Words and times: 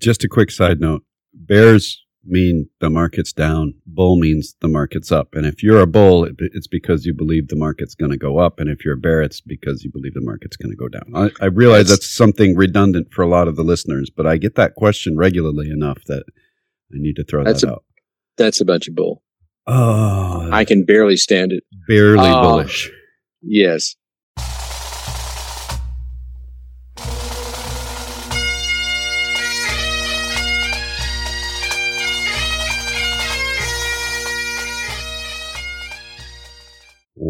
Just 0.00 0.24
a 0.24 0.28
quick 0.28 0.50
side 0.50 0.80
note 0.80 1.04
bears 1.32 2.04
mean 2.24 2.68
the 2.80 2.90
market's 2.90 3.32
down, 3.32 3.74
bull 3.86 4.16
means 4.16 4.54
the 4.60 4.68
market's 4.68 5.10
up. 5.10 5.34
And 5.34 5.46
if 5.46 5.62
you're 5.62 5.80
a 5.80 5.86
bull, 5.86 6.28
it's 6.38 6.66
because 6.66 7.06
you 7.06 7.14
believe 7.14 7.48
the 7.48 7.56
market's 7.56 7.94
going 7.94 8.10
to 8.10 8.18
go 8.18 8.38
up. 8.38 8.60
And 8.60 8.68
if 8.68 8.84
you're 8.84 8.94
a 8.94 8.98
bear, 8.98 9.22
it's 9.22 9.40
because 9.40 9.84
you 9.84 9.90
believe 9.90 10.14
the 10.14 10.20
market's 10.20 10.56
going 10.56 10.70
to 10.70 10.76
go 10.76 10.88
down. 10.88 11.12
I, 11.14 11.44
I 11.44 11.48
realize 11.48 11.88
that's, 11.88 12.00
that's 12.00 12.10
something 12.10 12.56
redundant 12.56 13.12
for 13.12 13.22
a 13.22 13.28
lot 13.28 13.48
of 13.48 13.56
the 13.56 13.62
listeners, 13.62 14.10
but 14.10 14.26
I 14.26 14.36
get 14.36 14.54
that 14.56 14.74
question 14.74 15.16
regularly 15.16 15.70
enough 15.70 16.04
that 16.06 16.24
I 16.92 16.96
need 16.96 17.16
to 17.16 17.24
throw 17.24 17.44
that's 17.44 17.62
that 17.62 17.68
a, 17.68 17.72
out. 17.72 17.84
That's 18.36 18.60
a 18.60 18.64
bunch 18.64 18.88
of 18.88 18.94
bull. 18.94 19.22
Oh, 19.66 20.50
I 20.52 20.64
can 20.64 20.84
barely 20.84 21.16
stand 21.16 21.52
it. 21.52 21.64
Barely 21.86 22.28
uh, 22.28 22.42
bullish. 22.42 22.90
Yes. 23.42 23.96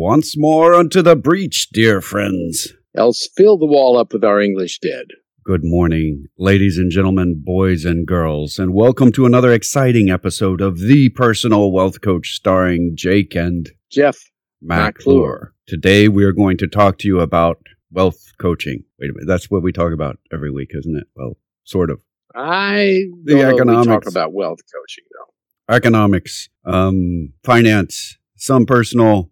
Once 0.03 0.35
more 0.35 0.73
unto 0.73 1.03
the 1.03 1.15
breach, 1.15 1.69
dear 1.75 2.01
friends. 2.01 2.73
Else 2.97 3.29
fill 3.37 3.59
the 3.59 3.67
wall 3.67 3.99
up 3.99 4.15
with 4.15 4.25
our 4.25 4.41
English 4.41 4.79
dead. 4.79 5.05
Good 5.45 5.63
morning, 5.63 6.25
ladies 6.39 6.79
and 6.79 6.91
gentlemen, 6.91 7.43
boys 7.45 7.85
and 7.85 8.07
girls, 8.07 8.59
and 8.59 8.73
welcome 8.73 9.13
to 9.13 9.27
another 9.27 9.53
exciting 9.53 10.09
episode 10.09 10.63
of 10.63 10.79
The 10.79 11.11
Personal 11.11 11.71
Wealth 11.71 12.01
Coach 12.01 12.31
starring 12.31 12.93
Jake 12.95 13.35
and 13.35 13.69
Jeff 13.91 14.17
McClure. 14.63 15.53
Today 15.67 16.09
we 16.09 16.25
are 16.25 16.33
going 16.33 16.57
to 16.57 16.67
talk 16.67 16.97
to 17.01 17.07
you 17.07 17.21
about 17.21 17.59
wealth 17.93 18.33
coaching. 18.39 18.85
Wait 18.99 19.11
a 19.11 19.13
minute, 19.13 19.27
that's 19.27 19.51
what 19.51 19.63
we 19.63 19.71
talk 19.71 19.93
about 19.93 20.19
every 20.33 20.51
week, 20.51 20.71
isn't 20.73 20.97
it? 20.97 21.09
Well, 21.15 21.37
sort 21.65 21.91
of. 21.91 22.01
I 22.35 23.03
the 23.25 23.43
economics 23.43 23.87
talk 23.87 24.07
about 24.07 24.33
wealth 24.33 24.61
coaching 24.75 25.05
though. 25.13 25.75
Economics, 25.75 26.49
um, 26.65 27.35
finance, 27.45 28.17
some 28.37 28.65
personal 28.65 29.31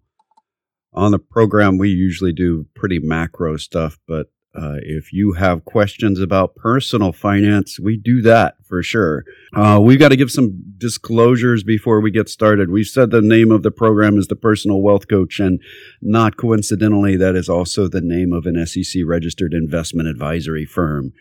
on 0.98 1.12
the 1.12 1.18
program, 1.18 1.78
we 1.78 1.91
usually 1.91 2.32
do 2.32 2.66
pretty 2.74 2.98
macro 2.98 3.56
stuff, 3.56 3.98
but 4.06 4.27
uh, 4.54 4.78
if 4.82 5.12
you 5.12 5.34
have 5.34 5.64
questions 5.64 6.18
about 6.20 6.56
personal 6.56 7.12
finance, 7.12 7.78
we 7.78 7.96
do 7.96 8.20
that 8.22 8.56
for 8.64 8.82
sure. 8.82 9.24
Uh, 9.54 9.78
we've 9.80 10.00
got 10.00 10.08
to 10.08 10.16
give 10.16 10.30
some 10.30 10.60
disclosures 10.76 11.62
before 11.62 12.00
we 12.00 12.10
get 12.10 12.28
started. 12.28 12.70
We 12.70 12.82
said 12.82 13.10
the 13.10 13.22
name 13.22 13.52
of 13.52 13.62
the 13.62 13.70
program 13.70 14.19
is 14.19 14.26
the 14.26 14.34
Personal 14.34 14.80
Wealth 14.80 15.06
Coach, 15.06 15.38
and 15.38 15.60
not 16.02 16.36
coincidentally, 16.36 17.16
that 17.16 17.36
is 17.36 17.48
also 17.48 17.86
the 17.86 18.00
name 18.00 18.32
of 18.32 18.46
an 18.46 18.66
SEC 18.66 19.02
registered 19.06 19.54
investment 19.54 20.08
advisory 20.08 20.64
firm. 20.64 21.12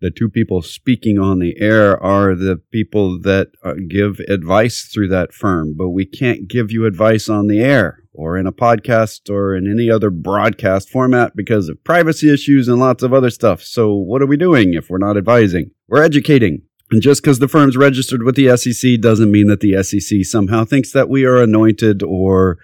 The 0.00 0.10
two 0.10 0.28
people 0.28 0.62
speaking 0.62 1.18
on 1.18 1.40
the 1.40 1.56
air 1.58 2.00
are 2.00 2.34
the 2.34 2.60
people 2.70 3.20
that 3.22 3.48
uh, 3.64 3.74
give 3.88 4.20
advice 4.28 4.82
through 4.82 5.08
that 5.08 5.32
firm, 5.32 5.74
but 5.76 5.88
we 5.88 6.04
can't 6.04 6.46
give 6.46 6.70
you 6.70 6.86
advice 6.86 7.28
on 7.28 7.48
the 7.48 7.60
air 7.60 8.04
or 8.12 8.36
in 8.36 8.46
a 8.46 8.52
podcast 8.52 9.28
or 9.28 9.56
in 9.56 9.70
any 9.70 9.90
other 9.90 10.10
broadcast 10.10 10.88
format 10.88 11.34
because 11.34 11.68
of 11.68 11.82
privacy 11.84 12.32
issues 12.32 12.68
and 12.68 12.78
lots 12.78 13.02
of 13.02 13.12
other 13.12 13.30
stuff. 13.30 13.62
So, 13.62 13.94
what 13.94 14.22
are 14.22 14.26
we 14.26 14.36
doing 14.36 14.74
if 14.74 14.88
we're 14.88 14.98
not 14.98 15.16
advising? 15.16 15.72
We're 15.88 16.02
educating. 16.02 16.62
And 16.90 17.02
just 17.02 17.22
because 17.22 17.38
the 17.38 17.48
firm's 17.48 17.76
registered 17.76 18.22
with 18.22 18.34
the 18.34 18.56
SEC 18.56 19.00
doesn't 19.00 19.30
mean 19.30 19.48
that 19.48 19.60
the 19.60 19.82
SEC 19.82 20.24
somehow 20.24 20.64
thinks 20.64 20.92
that 20.92 21.08
we 21.08 21.24
are 21.24 21.42
anointed 21.42 22.02
or 22.02 22.58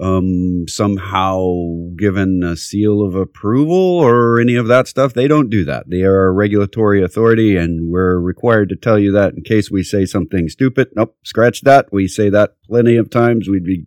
um, 0.00 0.66
somehow 0.68 1.90
given 1.96 2.42
a 2.44 2.56
seal 2.56 3.02
of 3.02 3.14
approval 3.14 3.74
or 3.74 4.40
any 4.40 4.54
of 4.54 4.68
that 4.68 4.86
stuff. 4.86 5.12
They 5.12 5.26
don't 5.26 5.50
do 5.50 5.64
that. 5.64 5.90
They 5.90 6.02
are 6.02 6.26
a 6.26 6.32
regulatory 6.32 7.02
authority, 7.02 7.56
and 7.56 7.90
we're 7.90 8.18
required 8.18 8.68
to 8.70 8.76
tell 8.76 8.98
you 8.98 9.12
that 9.12 9.34
in 9.34 9.42
case 9.42 9.70
we 9.70 9.82
say 9.82 10.04
something 10.04 10.48
stupid. 10.48 10.88
Nope, 10.94 11.16
scratch 11.24 11.62
that. 11.62 11.92
We 11.92 12.06
say 12.06 12.30
that 12.30 12.56
plenty 12.64 12.96
of 12.96 13.10
times. 13.10 13.48
We'd 13.48 13.64
be 13.64 13.86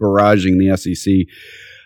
barraging 0.00 0.58
the 0.58 0.76
SEC. 0.76 1.26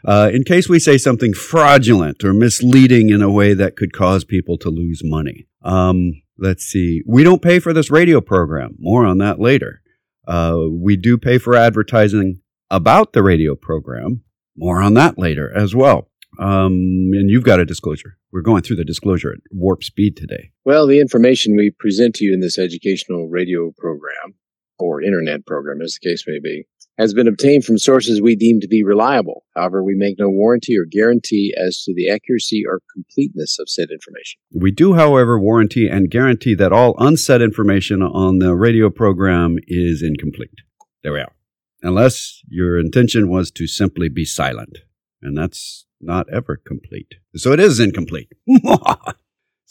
Uh, 0.05 0.31
in 0.33 0.43
case 0.43 0.69
we 0.69 0.81
say 0.81 0.99
something 0.99 1.33
fraudulent 1.33 2.25
or 2.25 2.33
misleading 2.33 3.11
in 3.11 3.23
a 3.23 3.31
way 3.31 3.55
that 3.55 3.77
could 3.77 3.93
cause 3.93 4.25
people 4.25 4.59
to 4.59 4.69
lose 4.69 5.03
money. 5.05 5.47
Um, 5.63 6.23
let's 6.37 6.65
see. 6.65 7.03
We 7.07 7.23
don't 7.23 7.41
pay 7.41 7.61
for 7.61 7.73
this 7.73 7.91
radio 7.91 8.21
program. 8.21 8.75
More 8.79 9.07
on 9.07 9.19
that 9.19 9.39
later. 9.39 9.81
Uh, 10.27 10.59
we 10.71 10.97
do 10.97 11.17
pay 11.19 11.39
for 11.39 11.55
advertising 11.55 12.42
about 12.73 13.13
the 13.13 13.23
radio 13.23 13.55
program. 13.55 14.23
More 14.57 14.83
on 14.83 14.95
that 14.95 15.19
later 15.19 15.55
as 15.55 15.75
well. 15.75 16.09
Um, 16.39 17.11
and 17.13 17.31
you've 17.31 17.45
got 17.45 17.61
a 17.61 17.67
disclosure. 17.67 18.17
We're 18.33 18.41
going 18.41 18.63
through 18.63 18.77
the 18.77 18.85
disclosure 18.85 19.33
at 19.33 19.41
warp 19.51 19.85
speed 19.85 20.17
today. 20.17 20.51
Well, 20.65 20.87
the 20.87 20.99
information 20.99 21.55
we 21.55 21.71
present 21.71 22.15
to 22.17 22.25
you 22.25 22.33
in 22.33 22.41
this 22.41 22.59
educational 22.59 23.29
radio 23.29 23.71
program 23.77 24.35
or 24.79 25.03
internet 25.03 25.47
program, 25.47 25.83
as 25.83 25.99
the 26.01 26.09
case 26.09 26.25
may 26.27 26.39
be, 26.43 26.67
has 26.99 27.13
been 27.13 27.29
obtained 27.29 27.65
from 27.65 27.79
sources 27.79 28.21
we 28.21 28.37
deem 28.37 28.61
to 28.61 28.69
be 28.69 28.83
reliable. 28.83 29.45
However, 29.55 29.83
we 29.83 29.95
make 29.95 30.19
no 30.19 30.31
warranty 30.31 30.77
or 30.79 30.87
guarantee 30.91 31.55
as 31.57 31.83
to 31.85 31.95
the 31.95 32.11
accuracy 32.11 32.65
or 32.67 32.81
completeness 32.95 33.59
of 33.59 33.69
said 33.69 33.89
information. 33.91 34.41
We 34.55 34.71
do, 34.71 34.95
however, 34.95 35.39
warranty 35.39 35.89
and 35.89 36.11
guarantee 36.11 36.55
that 36.55 36.73
all 36.73 36.95
unsaid 36.99 37.43
information 37.43 38.03
on 38.03 38.39
the 38.39 38.55
radio 38.55 38.89
program 38.89 39.59
is 39.67 40.03
incomplete. 40.03 40.63
There 41.03 41.13
we 41.13 41.21
are. 41.21 41.33
Unless 41.83 42.43
your 42.49 42.79
intention 42.79 43.29
was 43.29 43.51
to 43.53 43.67
simply 43.67 44.09
be 44.09 44.25
silent. 44.25 44.79
And 45.21 45.37
that's 45.37 45.87
not 46.01 46.27
ever 46.33 46.57
complete. 46.57 47.15
So 47.37 47.53
it 47.53 47.61
is 47.61 47.81
incomplete. 47.81 48.33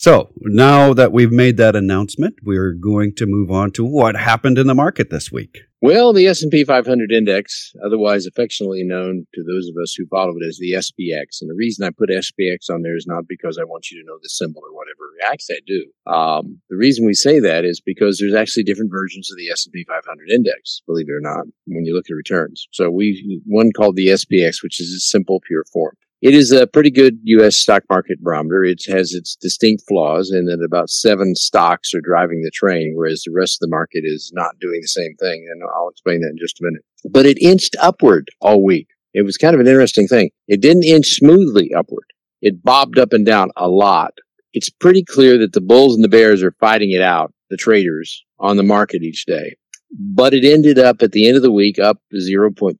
So 0.01 0.31
now 0.39 0.95
that 0.95 1.11
we've 1.11 1.31
made 1.31 1.57
that 1.57 1.75
announcement, 1.75 2.38
we're 2.41 2.73
going 2.73 3.13
to 3.17 3.27
move 3.27 3.51
on 3.51 3.69
to 3.73 3.85
what 3.85 4.16
happened 4.16 4.57
in 4.57 4.66
the 4.66 4.73
market 4.73 5.11
this 5.11 5.31
week. 5.31 5.59
Well, 5.79 6.11
the 6.11 6.25
S&P 6.25 6.63
500 6.63 7.11
index, 7.11 7.72
otherwise 7.85 8.25
affectionately 8.25 8.81
known 8.83 9.28
to 9.35 9.43
those 9.43 9.69
of 9.69 9.75
us 9.79 9.93
who 9.93 10.07
follow 10.07 10.33
it 10.38 10.47
as 10.47 10.57
the 10.57 10.72
SPX. 10.72 11.41
And 11.41 11.51
the 11.51 11.55
reason 11.55 11.85
I 11.85 11.91
put 11.91 12.09
SPX 12.09 12.72
on 12.72 12.81
there 12.81 12.95
is 12.95 13.05
not 13.05 13.28
because 13.28 13.59
I 13.59 13.63
want 13.63 13.91
you 13.91 14.01
to 14.01 14.07
know 14.07 14.17
the 14.19 14.29
symbol 14.29 14.63
or 14.66 14.73
whatever. 14.75 15.00
I 15.24 15.36
do. 15.66 15.86
Um, 16.12 16.62
the 16.70 16.78
reason 16.78 17.06
we 17.06 17.14
say 17.14 17.40
that 17.40 17.66
is 17.66 17.82
because 17.82 18.18
there's 18.18 18.34
actually 18.34 18.64
different 18.64 18.92
versions 18.92 19.32
of 19.32 19.38
the 19.38 19.50
S&P 19.50 19.86
500 19.88 20.30
index, 20.30 20.82
believe 20.86 21.08
it 21.09 21.14
or 21.14 21.22
not, 21.22 21.46
when 21.68 21.86
you 21.86 21.96
look 21.96 22.06
at 22.09 22.14
returns. 22.14 22.68
So 22.72 22.90
we, 22.90 23.42
one 23.46 23.72
called 23.76 23.96
the 23.96 24.08
SPX, 24.08 24.64
which 24.64 24.80
is 24.80 24.94
a 24.94 25.00
simple 25.00 25.42
pure 25.46 25.66
form. 25.72 25.96
It 26.22 26.36
is 26.36 26.52
a 26.52 26.68
pretty 26.68 26.92
good 26.92 27.18
U.S. 27.24 27.56
stock 27.56 27.82
market 27.90 28.22
barometer. 28.22 28.64
It 28.64 28.84
has 28.88 29.14
its 29.14 29.36
distinct 29.36 29.84
flaws 29.88 30.32
in 30.32 30.46
that 30.46 30.64
about 30.64 30.92
seven 30.92 31.34
stocks 31.36 31.96
are 31.96 32.02
driving 32.02 32.44
the 32.44 32.52
train, 32.52 32.94
whereas 32.96 33.24
the 33.26 33.34
rest 33.36 33.56
of 33.56 33.68
the 33.68 33.76
market 33.76 34.03
is 34.03 34.32
not 34.34 34.59
doing 34.59 34.80
the 34.82 34.88
same 34.88 35.16
thing. 35.20 35.48
And 35.52 35.64
I'll 35.76 35.90
explain 35.90 36.22
that 36.22 36.30
in 36.30 36.38
just 36.38 36.62
a 36.62 36.64
minute. 36.64 36.84
But 37.09 37.26
it 37.26 37.42
inched 37.42 37.76
upward 37.82 38.30
all 38.40 38.64
week. 38.64 38.88
It 39.16 39.24
was 39.24 39.38
kind 39.38 39.56
of 39.56 39.62
an 39.62 39.68
interesting 39.68 40.08
thing. 40.08 40.30
It 40.48 40.62
didn't 40.62 40.84
inch 40.84 41.08
smoothly 41.08 41.74
upward. 41.74 42.06
It 42.42 42.64
bobbed 42.64 43.00
up 43.00 43.14
and 43.14 43.26
down 43.26 43.50
a 43.58 43.68
lot. 43.68 44.14
It's 44.53 44.69
pretty 44.69 45.03
clear 45.03 45.38
that 45.38 45.53
the 45.53 45.62
bulls 45.62 45.95
and 45.95 46.03
the 46.03 46.09
bears 46.09 46.44
are 46.44 46.56
fighting 46.59 46.91
it 46.91 47.01
out, 47.01 47.34
the 47.50 47.57
traders 47.57 48.23
on 48.39 48.57
the 48.57 48.63
market 48.63 49.01
each 49.01 49.25
day. 49.25 49.56
But 49.97 50.34
it 50.34 50.45
ended 50.45 50.79
up 50.79 51.01
at 51.01 51.12
the 51.12 51.28
end 51.28 51.35
of 51.35 51.44
the 51.44 51.51
week 51.51 51.78
up 51.78 51.97
0.21%, 52.13 52.78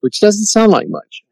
which 0.00 0.20
doesn't 0.20 0.46
sound 0.46 0.70
like 0.70 0.88
much 0.88 1.22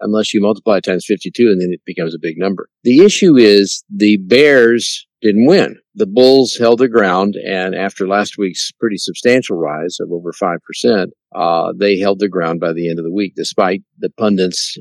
unless 0.00 0.32
you 0.32 0.40
multiply 0.40 0.78
it 0.78 0.84
times 0.84 1.04
52 1.06 1.48
and 1.48 1.60
then 1.60 1.72
it 1.72 1.80
becomes 1.84 2.14
a 2.14 2.20
big 2.20 2.38
number. 2.38 2.68
The 2.84 3.04
issue 3.04 3.36
is 3.36 3.84
the 3.94 4.16
Bears 4.18 5.06
didn't 5.20 5.46
win. 5.46 5.76
The 5.94 6.06
Bulls 6.06 6.56
held 6.56 6.78
their 6.78 6.88
ground, 6.88 7.34
and 7.34 7.74
after 7.74 8.06
last 8.06 8.38
week's 8.38 8.70
pretty 8.78 8.98
substantial 8.98 9.56
rise 9.56 9.98
of 10.00 10.12
over 10.12 10.32
5%, 10.32 11.08
uh, 11.34 11.72
they 11.76 11.98
held 11.98 12.20
their 12.20 12.28
ground 12.28 12.60
by 12.60 12.72
the 12.72 12.88
end 12.88 13.00
of 13.00 13.04
the 13.04 13.12
week, 13.12 13.32
despite 13.34 13.82
the 13.98 14.10
pundits, 14.10 14.78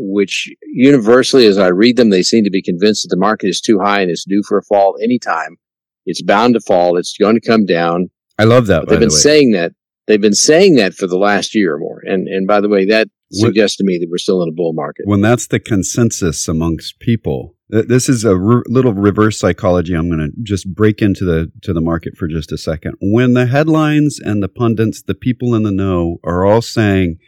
which 0.00 0.48
universally, 0.62 1.46
as 1.46 1.58
I 1.58 1.68
read 1.68 1.96
them, 1.96 2.10
they 2.10 2.22
seem 2.22 2.44
to 2.44 2.50
be 2.50 2.62
convinced 2.62 3.02
that 3.02 3.14
the 3.14 3.20
market 3.20 3.48
is 3.48 3.60
too 3.60 3.78
high 3.78 4.00
and 4.00 4.10
it's 4.10 4.24
due 4.24 4.42
for 4.48 4.58
a 4.58 4.62
fall 4.62 4.96
anytime. 5.02 5.56
It's 6.06 6.22
bound 6.22 6.54
to 6.54 6.60
fall. 6.60 6.96
It's 6.96 7.16
going 7.18 7.34
to 7.34 7.46
come 7.46 7.66
down. 7.66 8.10
I 8.38 8.44
love 8.44 8.66
that. 8.68 8.88
They've 8.88 8.98
been 8.98 9.08
the 9.08 9.14
saying 9.14 9.52
that. 9.52 9.72
They've 10.06 10.20
been 10.20 10.34
saying 10.34 10.76
that 10.76 10.94
for 10.94 11.06
the 11.06 11.18
last 11.18 11.54
year 11.54 11.74
or 11.74 11.78
more. 11.78 12.00
And 12.04 12.26
and 12.26 12.46
by 12.46 12.60
the 12.60 12.68
way, 12.68 12.86
that 12.86 13.08
suggests 13.30 13.76
to 13.76 13.84
me 13.84 13.98
that 13.98 14.08
we're 14.10 14.18
still 14.18 14.42
in 14.42 14.48
a 14.48 14.52
bull 14.52 14.72
market. 14.72 15.06
When 15.06 15.20
that's 15.20 15.46
the 15.46 15.60
consensus 15.60 16.48
amongst 16.48 16.98
people, 16.98 17.54
this 17.68 18.08
is 18.08 18.24
a 18.24 18.32
r- 18.32 18.64
little 18.66 18.92
reverse 18.92 19.38
psychology. 19.38 19.94
I'm 19.94 20.08
going 20.08 20.18
to 20.18 20.42
just 20.42 20.74
break 20.74 21.00
into 21.00 21.24
the 21.24 21.52
to 21.62 21.72
the 21.72 21.80
market 21.80 22.16
for 22.16 22.26
just 22.26 22.50
a 22.50 22.58
second. 22.58 22.96
When 23.00 23.34
the 23.34 23.46
headlines 23.46 24.18
and 24.18 24.42
the 24.42 24.48
pundits, 24.48 25.02
the 25.02 25.14
people 25.14 25.54
in 25.54 25.62
the 25.62 25.70
know, 25.70 26.18
are 26.24 26.44
all 26.44 26.62
saying 26.62 27.18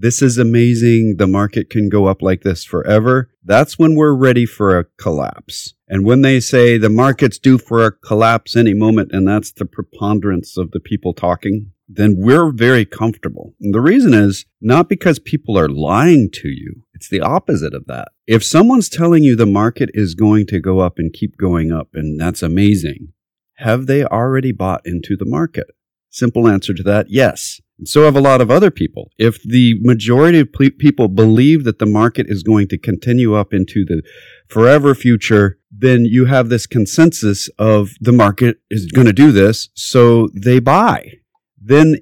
this 0.00 0.22
is 0.22 0.38
amazing, 0.38 1.16
the 1.18 1.26
market 1.26 1.70
can 1.70 1.88
go 1.88 2.06
up 2.06 2.22
like 2.22 2.42
this 2.42 2.64
forever. 2.64 3.30
That's 3.44 3.78
when 3.78 3.96
we're 3.96 4.14
ready 4.14 4.46
for 4.46 4.78
a 4.78 4.84
collapse. 4.96 5.74
And 5.88 6.04
when 6.04 6.22
they 6.22 6.38
say 6.38 6.78
the 6.78 6.88
market's 6.88 7.38
due 7.38 7.58
for 7.58 7.84
a 7.84 7.90
collapse 7.90 8.54
any 8.54 8.74
moment, 8.74 9.10
and 9.12 9.26
that's 9.26 9.50
the 9.50 9.64
preponderance 9.64 10.56
of 10.56 10.70
the 10.70 10.78
people 10.78 11.14
talking, 11.14 11.72
then 11.88 12.14
we're 12.16 12.52
very 12.52 12.84
comfortable. 12.84 13.54
And 13.60 13.74
the 13.74 13.80
reason 13.80 14.14
is 14.14 14.44
not 14.60 14.88
because 14.88 15.18
people 15.18 15.58
are 15.58 15.68
lying 15.68 16.28
to 16.34 16.48
you. 16.48 16.82
It's 16.94 17.08
the 17.08 17.22
opposite 17.22 17.74
of 17.74 17.86
that. 17.86 18.08
If 18.26 18.44
someone's 18.44 18.88
telling 18.88 19.24
you 19.24 19.34
the 19.34 19.46
market 19.46 19.90
is 19.94 20.14
going 20.14 20.46
to 20.48 20.60
go 20.60 20.78
up 20.78 20.98
and 20.98 21.12
keep 21.12 21.36
going 21.38 21.72
up, 21.72 21.88
and 21.94 22.20
that's 22.20 22.42
amazing, 22.42 23.14
have 23.54 23.86
they 23.86 24.04
already 24.04 24.52
bought 24.52 24.82
into 24.84 25.16
the 25.16 25.26
market? 25.26 25.66
Simple 26.10 26.46
answer 26.46 26.72
to 26.74 26.82
that 26.84 27.06
yes. 27.08 27.60
So 27.84 28.04
have 28.04 28.16
a 28.16 28.20
lot 28.20 28.40
of 28.40 28.50
other 28.50 28.70
people. 28.70 29.10
If 29.18 29.42
the 29.42 29.76
majority 29.80 30.40
of 30.40 30.52
people 30.52 31.08
believe 31.08 31.64
that 31.64 31.78
the 31.78 31.86
market 31.86 32.26
is 32.28 32.42
going 32.42 32.68
to 32.68 32.78
continue 32.78 33.34
up 33.34 33.54
into 33.54 33.84
the 33.84 34.02
forever 34.48 34.94
future, 34.94 35.58
then 35.70 36.04
you 36.04 36.24
have 36.24 36.48
this 36.48 36.66
consensus 36.66 37.48
of 37.58 37.90
the 38.00 38.12
market 38.12 38.58
is 38.70 38.86
going 38.86 39.06
to 39.06 39.12
do 39.12 39.30
this. 39.30 39.68
So 39.74 40.28
they 40.34 40.58
buy. 40.58 41.12
Then 41.60 41.98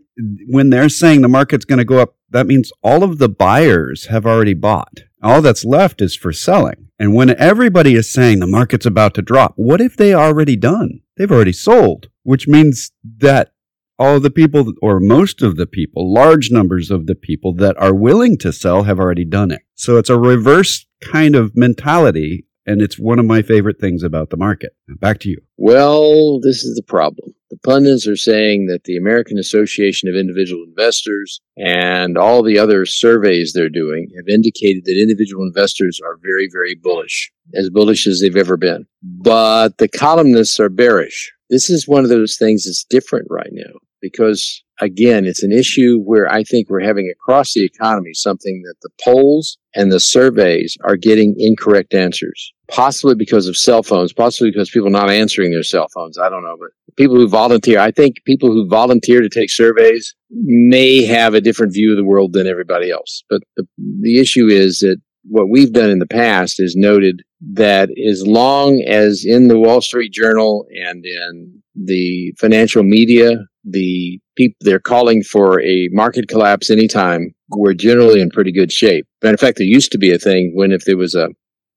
when 0.48 0.70
they're 0.70 0.88
saying 0.88 1.20
the 1.22 1.28
market's 1.28 1.64
going 1.64 1.78
to 1.78 1.84
go 1.84 1.98
up, 1.98 2.16
that 2.30 2.46
means 2.46 2.72
all 2.82 3.02
of 3.02 3.18
the 3.18 3.28
buyers 3.28 4.06
have 4.06 4.26
already 4.26 4.54
bought. 4.54 5.00
All 5.22 5.42
that's 5.42 5.64
left 5.64 6.00
is 6.00 6.16
for 6.16 6.32
selling. 6.32 6.88
And 6.98 7.14
when 7.14 7.38
everybody 7.38 7.94
is 7.94 8.10
saying 8.10 8.38
the 8.38 8.46
market's 8.46 8.86
about 8.86 9.14
to 9.14 9.22
drop, 9.22 9.52
what 9.56 9.80
if 9.80 9.96
they 9.96 10.14
already 10.14 10.56
done? 10.56 11.00
They've 11.16 11.30
already 11.30 11.52
sold, 11.52 12.08
which 12.22 12.48
means 12.48 12.92
that 13.18 13.52
all 13.98 14.20
the 14.20 14.30
people, 14.30 14.72
or 14.82 15.00
most 15.00 15.42
of 15.42 15.56
the 15.56 15.66
people, 15.66 16.12
large 16.12 16.50
numbers 16.50 16.90
of 16.90 17.06
the 17.06 17.14
people 17.14 17.54
that 17.54 17.76
are 17.78 17.94
willing 17.94 18.36
to 18.38 18.52
sell 18.52 18.82
have 18.84 18.98
already 18.98 19.24
done 19.24 19.50
it. 19.50 19.62
So 19.74 19.96
it's 19.96 20.10
a 20.10 20.18
reverse 20.18 20.86
kind 21.00 21.34
of 21.34 21.56
mentality. 21.56 22.46
And 22.68 22.82
it's 22.82 22.98
one 22.98 23.20
of 23.20 23.26
my 23.26 23.42
favorite 23.42 23.78
things 23.78 24.02
about 24.02 24.30
the 24.30 24.36
market. 24.36 24.72
Back 25.00 25.20
to 25.20 25.28
you. 25.28 25.40
Well, 25.56 26.40
this 26.40 26.64
is 26.64 26.74
the 26.74 26.82
problem. 26.82 27.32
The 27.48 27.58
pundits 27.58 28.08
are 28.08 28.16
saying 28.16 28.66
that 28.66 28.82
the 28.82 28.96
American 28.96 29.38
Association 29.38 30.08
of 30.08 30.16
Individual 30.16 30.64
Investors 30.66 31.40
and 31.56 32.18
all 32.18 32.42
the 32.42 32.58
other 32.58 32.84
surveys 32.84 33.52
they're 33.52 33.68
doing 33.68 34.10
have 34.16 34.26
indicated 34.26 34.84
that 34.84 35.00
individual 35.00 35.44
investors 35.44 36.00
are 36.04 36.18
very, 36.20 36.48
very 36.50 36.74
bullish, 36.74 37.30
as 37.54 37.70
bullish 37.70 38.04
as 38.08 38.20
they've 38.20 38.34
ever 38.34 38.56
been. 38.56 38.84
But 39.00 39.78
the 39.78 39.86
columnists 39.86 40.58
are 40.58 40.68
bearish. 40.68 41.32
This 41.50 41.70
is 41.70 41.86
one 41.86 42.04
of 42.04 42.10
those 42.10 42.36
things 42.36 42.64
that's 42.64 42.84
different 42.84 43.28
right 43.30 43.50
now 43.52 43.78
because 44.00 44.62
again, 44.80 45.24
it's 45.24 45.42
an 45.42 45.52
issue 45.52 46.00
where 46.00 46.30
I 46.30 46.42
think 46.42 46.68
we're 46.68 46.80
having 46.80 47.10
across 47.10 47.54
the 47.54 47.64
economy 47.64 48.12
something 48.12 48.62
that 48.62 48.76
the 48.82 48.90
polls 49.02 49.58
and 49.74 49.90
the 49.90 50.00
surveys 50.00 50.76
are 50.84 50.96
getting 50.96 51.34
incorrect 51.38 51.94
answers. 51.94 52.52
Possibly 52.68 53.14
because 53.14 53.46
of 53.46 53.56
cell 53.56 53.82
phones, 53.82 54.12
possibly 54.12 54.50
because 54.50 54.70
people 54.70 54.90
not 54.90 55.10
answering 55.10 55.52
their 55.52 55.62
cell 55.62 55.86
phones. 55.94 56.18
I 56.18 56.28
don't 56.28 56.42
know, 56.42 56.56
but 56.58 56.70
people 56.96 57.16
who 57.16 57.28
volunteer, 57.28 57.78
I 57.78 57.92
think 57.92 58.16
people 58.24 58.50
who 58.50 58.68
volunteer 58.68 59.20
to 59.20 59.28
take 59.28 59.50
surveys 59.50 60.14
may 60.30 61.04
have 61.04 61.34
a 61.34 61.40
different 61.40 61.72
view 61.72 61.92
of 61.92 61.96
the 61.96 62.04
world 62.04 62.32
than 62.32 62.48
everybody 62.48 62.90
else. 62.90 63.22
But 63.30 63.42
the, 63.56 63.66
the 64.00 64.18
issue 64.18 64.48
is 64.48 64.80
that 64.80 65.00
what 65.28 65.48
we've 65.48 65.72
done 65.72 65.90
in 65.90 65.98
the 65.98 66.06
past 66.06 66.60
is 66.60 66.74
noted 66.76 67.22
that 67.54 67.90
as 68.08 68.26
long 68.26 68.82
as 68.86 69.24
in 69.24 69.48
the 69.48 69.58
Wall 69.58 69.80
Street 69.80 70.12
Journal 70.12 70.66
and 70.70 71.04
in 71.04 71.62
the 71.74 72.32
financial 72.38 72.82
media, 72.82 73.36
the 73.64 74.18
people 74.36 74.56
they're 74.60 74.78
calling 74.78 75.22
for 75.22 75.60
a 75.62 75.88
market 75.92 76.28
collapse 76.28 76.70
anytime, 76.70 77.34
we're 77.50 77.74
generally 77.74 78.20
in 78.20 78.30
pretty 78.30 78.52
good 78.52 78.72
shape. 78.72 79.06
But 79.20 79.30
in 79.30 79.36
fact, 79.36 79.58
there 79.58 79.66
used 79.66 79.92
to 79.92 79.98
be 79.98 80.12
a 80.12 80.18
thing 80.18 80.52
when 80.54 80.72
if 80.72 80.84
there 80.84 80.96
was 80.96 81.14
a 81.14 81.28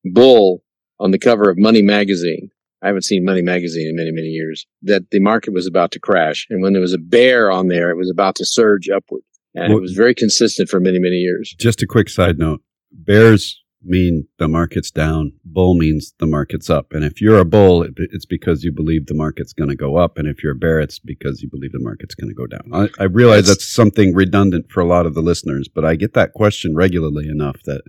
bull 0.05 0.63
on 0.99 1.11
the 1.11 1.19
cover 1.19 1.49
of 1.49 1.57
Money 1.57 1.81
Magazine, 1.81 2.49
I 2.81 2.87
haven't 2.87 3.03
seen 3.03 3.25
Money 3.25 3.41
Magazine 3.41 3.89
in 3.89 3.95
many, 3.95 4.11
many 4.11 4.27
years, 4.27 4.65
that 4.83 5.09
the 5.11 5.19
market 5.19 5.53
was 5.53 5.67
about 5.67 5.91
to 5.91 5.99
crash. 5.99 6.47
And 6.49 6.61
when 6.61 6.73
there 6.73 6.81
was 6.81 6.93
a 6.93 6.97
bear 6.97 7.51
on 7.51 7.67
there, 7.67 7.89
it 7.89 7.97
was 7.97 8.09
about 8.09 8.35
to 8.35 8.45
surge 8.45 8.87
upward. 8.89 9.21
And 9.55 9.69
well, 9.69 9.79
it 9.79 9.81
was 9.81 9.93
very 9.93 10.15
consistent 10.15 10.69
for 10.69 10.79
many, 10.79 10.99
many 10.99 11.15
years. 11.15 11.53
Just 11.59 11.81
a 11.81 11.87
quick 11.87 12.07
side 12.07 12.37
note 12.37 12.61
bears 12.91 13.63
mean 13.81 14.27
the 14.39 14.47
market's 14.47 14.91
down. 14.91 15.31
Bull 15.45 15.73
means 15.73 16.13
the 16.19 16.25
market's 16.25 16.69
up. 16.69 16.91
And 16.91 17.03
if 17.03 17.21
you're 17.21 17.39
a 17.39 17.45
bull, 17.45 17.87
it's 17.97 18.25
because 18.25 18.63
you 18.63 18.71
believe 18.71 19.05
the 19.05 19.13
market's 19.13 19.53
going 19.53 19.69
to 19.69 19.75
go 19.75 19.95
up. 19.95 20.17
And 20.17 20.27
if 20.27 20.43
you're 20.43 20.51
a 20.51 20.55
bear, 20.55 20.81
it's 20.81 20.99
because 20.99 21.41
you 21.41 21.49
believe 21.49 21.71
the 21.71 21.79
market's 21.79 22.13
going 22.13 22.29
to 22.29 22.35
go 22.35 22.45
down. 22.45 22.69
I, 22.73 22.89
I 23.01 23.05
realize 23.05 23.47
that's, 23.47 23.59
that's 23.59 23.69
something 23.69 24.13
redundant 24.13 24.69
for 24.69 24.81
a 24.81 24.85
lot 24.85 25.05
of 25.05 25.13
the 25.13 25.21
listeners, 25.21 25.69
but 25.73 25.85
I 25.85 25.95
get 25.95 26.13
that 26.13 26.33
question 26.33 26.75
regularly 26.75 27.29
enough 27.29 27.63
that 27.63 27.81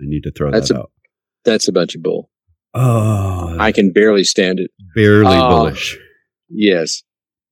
I 0.00 0.04
need 0.04 0.22
to 0.22 0.30
throw 0.30 0.50
that 0.50 0.70
a, 0.70 0.78
out. 0.78 0.92
That's 1.44 1.68
a 1.68 1.72
bunch 1.72 1.94
of 1.94 2.02
bull. 2.02 2.30
Oh, 2.72 3.56
I 3.58 3.72
can 3.72 3.92
barely 3.92 4.24
stand 4.24 4.60
it. 4.60 4.70
Barely 4.94 5.36
uh, 5.36 5.48
bullish. 5.48 5.98
Yes. 6.48 7.02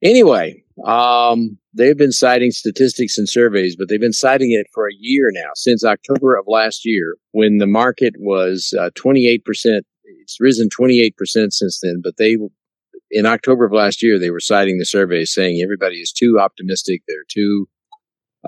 Anyway, 0.03 0.65
um, 0.85 1.59
they've 1.77 1.97
been 1.97 2.13
citing 2.13 2.51
statistics 2.51 3.19
and 3.19 3.29
surveys, 3.29 3.77
but 3.77 3.89
they've 3.89 4.01
been 4.01 4.13
citing 4.13 4.53
it 4.53 4.67
for 4.73 4.87
a 4.87 4.97
year 4.99 5.31
now, 5.33 5.51
since 5.55 5.85
October 5.85 6.37
of 6.37 6.47
last 6.49 6.85
year, 6.85 7.17
when 7.33 7.59
the 7.59 7.67
market 7.67 8.15
was 8.19 8.75
uh, 8.79 8.91
28%. 8.97 9.41
It's 10.23 10.41
risen 10.41 10.69
28% 10.69 11.13
since 11.25 11.81
then, 11.81 12.01
but 12.03 12.17
they, 12.17 12.37
in 13.13 13.27
October 13.27 13.65
of 13.65 13.73
last 13.73 14.03
year, 14.03 14.19
they 14.19 14.31
were 14.31 14.41
citing 14.41 14.79
the 14.79 14.85
surveys 14.85 15.33
saying 15.33 15.61
everybody 15.63 15.97
is 15.97 16.13
too 16.13 16.39
optimistic. 16.41 17.03
They're 17.07 17.25
too 17.29 17.69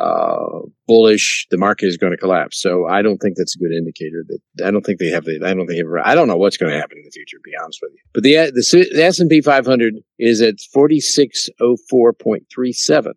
uh, 0.01 0.61
bullish, 0.87 1.47
the 1.51 1.59
market 1.59 1.87
is 1.87 1.97
going 1.97 2.13
to 2.13 2.17
collapse. 2.17 2.61
So 2.61 2.87
I 2.87 3.03
don't 3.03 3.19
think 3.19 3.37
that's 3.37 3.57
a 3.57 3.59
good 3.59 3.73
indicator. 3.73 4.25
That 4.29 4.67
I 4.67 4.71
don't 4.71 4.85
think 4.85 5.01
they 5.01 5.09
have. 5.09 5.25
The, 5.25 5.41
I 5.45 5.55
don't 5.55 5.67
think 5.67 5.85
I 6.05 6.15
don't 6.15 6.29
know 6.29 6.37
what's 6.37 6.57
going 6.57 6.73
to 6.73 6.79
happen 6.79 6.99
in 6.99 7.05
the 7.05 7.11
future. 7.11 7.37
To 7.37 7.43
be 7.45 7.51
honest 7.63 7.81
with 7.83 7.93
you, 7.93 7.99
but 8.13 8.23
the 8.23 8.53
the, 8.55 8.63
the 8.93 9.05
S 9.05 9.19
and 9.21 9.31
P 9.31 9.41
500 9.41 9.95
is 10.19 10.41
at 10.41 10.57
4604.37, 10.75 13.13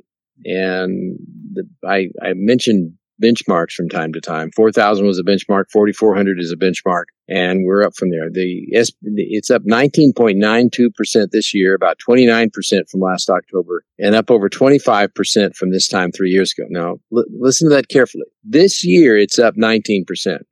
and 0.45 1.18
the, 1.54 1.68
I 1.86 2.10
I 2.22 2.33
mentioned 2.36 2.94
benchmarks 3.22 3.74
from 3.74 3.90
time 3.90 4.12
to 4.14 4.22
time. 4.22 4.52
4,000 4.56 5.06
was 5.06 5.20
a 5.20 5.24
benchmark, 5.24 5.66
4,400 5.72 6.40
is 6.40 6.52
a 6.52 6.56
benchmark, 6.56 7.06
and 7.30 7.66
we're 7.66 7.84
up 7.84 7.96
from 7.96 8.10
there. 8.12 8.30
The 8.30 8.68
it's 8.72 9.50
up 9.50 9.64
19.92% 9.64 11.32
this 11.32 11.54
year, 11.54 11.74
about 11.76 11.98
29% 12.00 12.52
from 12.90 13.00
last 13.00 13.30
October, 13.30 13.84
and 14.00 14.16
up 14.16 14.32
over 14.32 14.50
25% 14.50 15.56
from 15.56 15.72
this 15.72 15.88
time 15.88 16.12
three 16.12 16.32
years 16.32 16.54
ago. 16.58 16.68
Now, 16.70 16.98
l- 17.16 17.26
listen 17.40 17.70
to 17.70 17.76
that 17.76 17.90
carefully. 17.90 18.26
This 18.44 18.84
year, 18.84 19.18
it's 19.18 19.40
up 19.40 19.56
19%, 19.56 20.06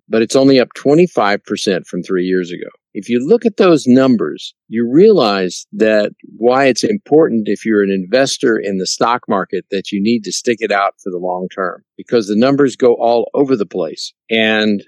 but 0.08 0.22
it's 0.22 0.36
only 0.36 0.60
up 0.60 0.70
25% 0.76 1.86
from 1.88 2.04
three 2.04 2.26
years 2.26 2.52
ago. 2.52 2.70
If 3.00 3.08
you 3.08 3.26
look 3.26 3.46
at 3.46 3.56
those 3.56 3.88
numbers, 3.88 4.54
you 4.68 4.86
realize 4.92 5.66
that 5.72 6.12
why 6.36 6.66
it's 6.66 6.84
important 6.84 7.48
if 7.48 7.66
you're 7.66 7.82
an 7.82 7.92
investor 7.92 8.60
in 8.60 8.78
the 8.78 8.86
stock 8.86 9.22
market 9.30 9.64
that 9.72 9.94
you 9.94 10.04
need 10.04 10.26
to 10.26 10.34
stick 10.34 10.58
it 10.60 10.70
out 10.70 10.96
for 11.02 11.10
the 11.10 11.18
long 11.18 11.48
term 11.56 11.86
because 11.96 12.28
the 12.28 12.36
numbers 12.36 12.76
go 12.76 12.96
all 12.96 13.30
over 13.34 13.56
the 13.56 13.66
place. 13.66 14.14
And 14.30 14.84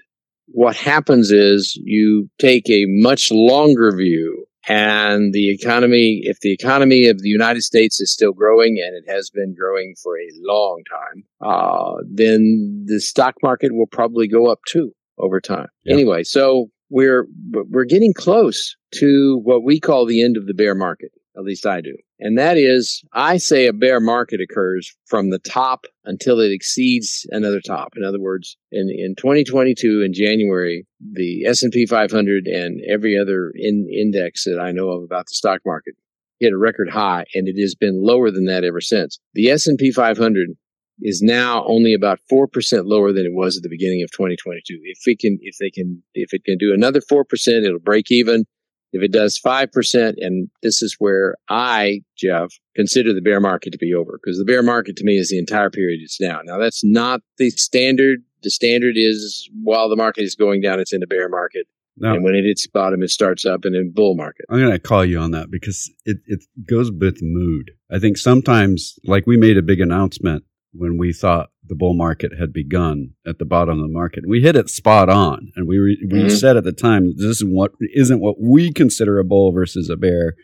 what 0.48 0.76
happens 0.76 1.30
is 1.30 1.80
you 1.82 2.28
take 2.38 2.68
a 2.68 2.84
much 2.88 3.30
longer 3.32 3.96
view 3.96 4.44
and 4.68 5.32
the 5.32 5.50
economy, 5.50 6.20
if 6.24 6.40
the 6.40 6.52
economy 6.52 7.08
of 7.08 7.22
the 7.22 7.30
United 7.30 7.62
States 7.62 7.98
is 7.98 8.12
still 8.12 8.34
growing 8.34 8.78
and 8.84 8.94
it 8.94 9.10
has 9.10 9.30
been 9.30 9.54
growing 9.58 9.94
for 10.02 10.18
a 10.18 10.28
long 10.42 10.82
time, 10.90 11.24
uh, 11.40 11.94
then 12.12 12.84
the 12.86 13.00
stock 13.00 13.36
market 13.42 13.72
will 13.72 13.88
probably 13.90 14.28
go 14.28 14.52
up 14.52 14.60
too 14.68 14.92
over 15.18 15.40
time. 15.40 15.68
Yep. 15.84 15.94
Anyway, 15.94 16.22
so 16.22 16.68
we're 16.92 17.26
we're 17.50 17.84
getting 17.84 18.12
close 18.14 18.76
to 18.96 19.40
what 19.42 19.64
we 19.64 19.80
call 19.80 20.06
the 20.06 20.22
end 20.22 20.36
of 20.36 20.46
the 20.46 20.54
bear 20.54 20.74
market. 20.74 21.10
At 21.34 21.44
least 21.44 21.64
I 21.64 21.80
do. 21.80 21.96
And 22.20 22.36
that 22.36 22.58
is, 22.58 23.02
I 23.14 23.38
say 23.38 23.66
a 23.66 23.72
bear 23.72 24.00
market 24.00 24.40
occurs 24.42 24.94
from 25.06 25.30
the 25.30 25.38
top 25.38 25.86
until 26.04 26.38
it 26.38 26.52
exceeds 26.52 27.26
another 27.30 27.60
top. 27.66 27.94
In 27.96 28.04
other 28.04 28.20
words, 28.20 28.58
in, 28.70 28.90
in 28.90 29.14
2022 29.16 30.02
in 30.02 30.12
January, 30.12 30.86
the 31.00 31.46
S&P 31.46 31.86
500 31.86 32.46
and 32.46 32.82
every 32.86 33.18
other 33.18 33.50
in, 33.54 33.88
index 33.90 34.44
that 34.44 34.60
I 34.60 34.72
know 34.72 34.90
of 34.90 35.02
about 35.02 35.24
the 35.24 35.34
stock 35.34 35.62
market 35.64 35.94
hit 36.38 36.52
a 36.52 36.58
record 36.58 36.90
high 36.90 37.24
and 37.34 37.48
it 37.48 37.58
has 37.58 37.74
been 37.74 38.04
lower 38.04 38.30
than 38.30 38.44
that 38.46 38.64
ever 38.64 38.82
since. 38.82 39.18
The 39.32 39.48
S&P 39.48 39.90
500 39.90 40.50
is 41.00 41.22
now 41.22 41.64
only 41.66 41.94
about 41.94 42.20
4% 42.30 42.46
lower 42.84 43.12
than 43.12 43.24
it 43.26 43.32
was 43.32 43.56
at 43.56 43.62
the 43.62 43.68
beginning 43.68 44.02
of 44.02 44.10
2022. 44.10 44.80
If 44.84 44.98
we 45.06 45.16
can, 45.16 45.38
if 45.40 45.56
they 45.58 45.70
can, 45.70 46.02
if 46.14 46.32
it 46.32 46.44
can 46.44 46.58
do 46.58 46.72
another 46.74 47.00
4%, 47.00 47.24
it'll 47.64 47.78
break 47.78 48.10
even. 48.10 48.44
If 48.92 49.02
it 49.02 49.10
does 49.10 49.40
5%, 49.40 50.14
and 50.18 50.50
this 50.62 50.82
is 50.82 50.96
where 50.98 51.36
I, 51.48 52.02
Jeff, 52.16 52.52
consider 52.76 53.14
the 53.14 53.22
bear 53.22 53.40
market 53.40 53.70
to 53.70 53.78
be 53.78 53.94
over 53.94 54.20
because 54.22 54.38
the 54.38 54.44
bear 54.44 54.62
market 54.62 54.96
to 54.96 55.04
me 55.04 55.16
is 55.16 55.30
the 55.30 55.38
entire 55.38 55.70
period 55.70 56.00
it's 56.02 56.18
down. 56.18 56.42
Now 56.44 56.58
that's 56.58 56.84
not 56.84 57.22
the 57.38 57.48
standard. 57.50 58.22
The 58.42 58.50
standard 58.50 58.94
is 58.96 59.48
while 59.62 59.88
the 59.88 59.96
market 59.96 60.24
is 60.24 60.34
going 60.34 60.60
down, 60.60 60.78
it's 60.78 60.92
in 60.92 61.02
a 61.02 61.06
bear 61.06 61.30
market. 61.30 61.66
No. 61.96 62.14
And 62.14 62.24
when 62.24 62.34
it 62.34 62.44
hits 62.44 62.66
bottom, 62.66 63.02
it 63.02 63.10
starts 63.10 63.44
up 63.44 63.64
and 63.64 63.74
in 63.74 63.92
bull 63.92 64.14
market. 64.14 64.46
I'm 64.50 64.58
going 64.58 64.72
to 64.72 64.78
call 64.78 65.04
you 65.04 65.18
on 65.18 65.30
that 65.32 65.50
because 65.50 65.90
it, 66.04 66.18
it 66.26 66.40
goes 66.66 66.90
with 66.90 67.18
mood. 67.20 67.70
I 67.90 67.98
think 67.98 68.16
sometimes, 68.16 68.98
like 69.04 69.26
we 69.26 69.36
made 69.36 69.58
a 69.58 69.62
big 69.62 69.80
announcement 69.80 70.44
when 70.72 70.98
we 70.98 71.12
thought 71.12 71.50
the 71.64 71.74
bull 71.74 71.94
market 71.94 72.32
had 72.38 72.52
begun 72.52 73.10
at 73.26 73.38
the 73.38 73.44
bottom 73.44 73.78
of 73.78 73.86
the 73.86 73.92
market. 73.92 74.24
We 74.26 74.40
hit 74.40 74.56
it 74.56 74.68
spot 74.68 75.08
on, 75.08 75.52
and 75.54 75.68
we 75.68 75.78
re- 75.78 76.06
we 76.10 76.20
mm-hmm. 76.20 76.28
said 76.30 76.56
at 76.56 76.64
the 76.64 76.72
time 76.72 77.14
this 77.16 77.40
is 77.40 77.44
what 77.44 77.72
isn't 77.94 78.20
what 78.20 78.36
we 78.40 78.72
consider 78.72 79.18
a 79.18 79.24
bull 79.24 79.52
versus 79.52 79.88
a 79.88 79.96
bear, 79.96 80.34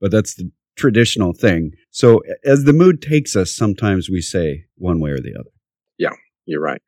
but 0.00 0.10
that's 0.10 0.34
the 0.34 0.50
traditional 0.76 1.32
thing. 1.32 1.72
So 1.90 2.22
as 2.44 2.64
the 2.64 2.72
mood 2.72 3.00
takes 3.00 3.36
us, 3.36 3.54
sometimes 3.54 4.10
we 4.10 4.20
say 4.20 4.64
one 4.76 5.00
way 5.00 5.10
or 5.10 5.20
the 5.20 5.34
other. 5.38 5.50
Yeah, 5.98 6.14
you're 6.46 6.60
right. 6.60 6.82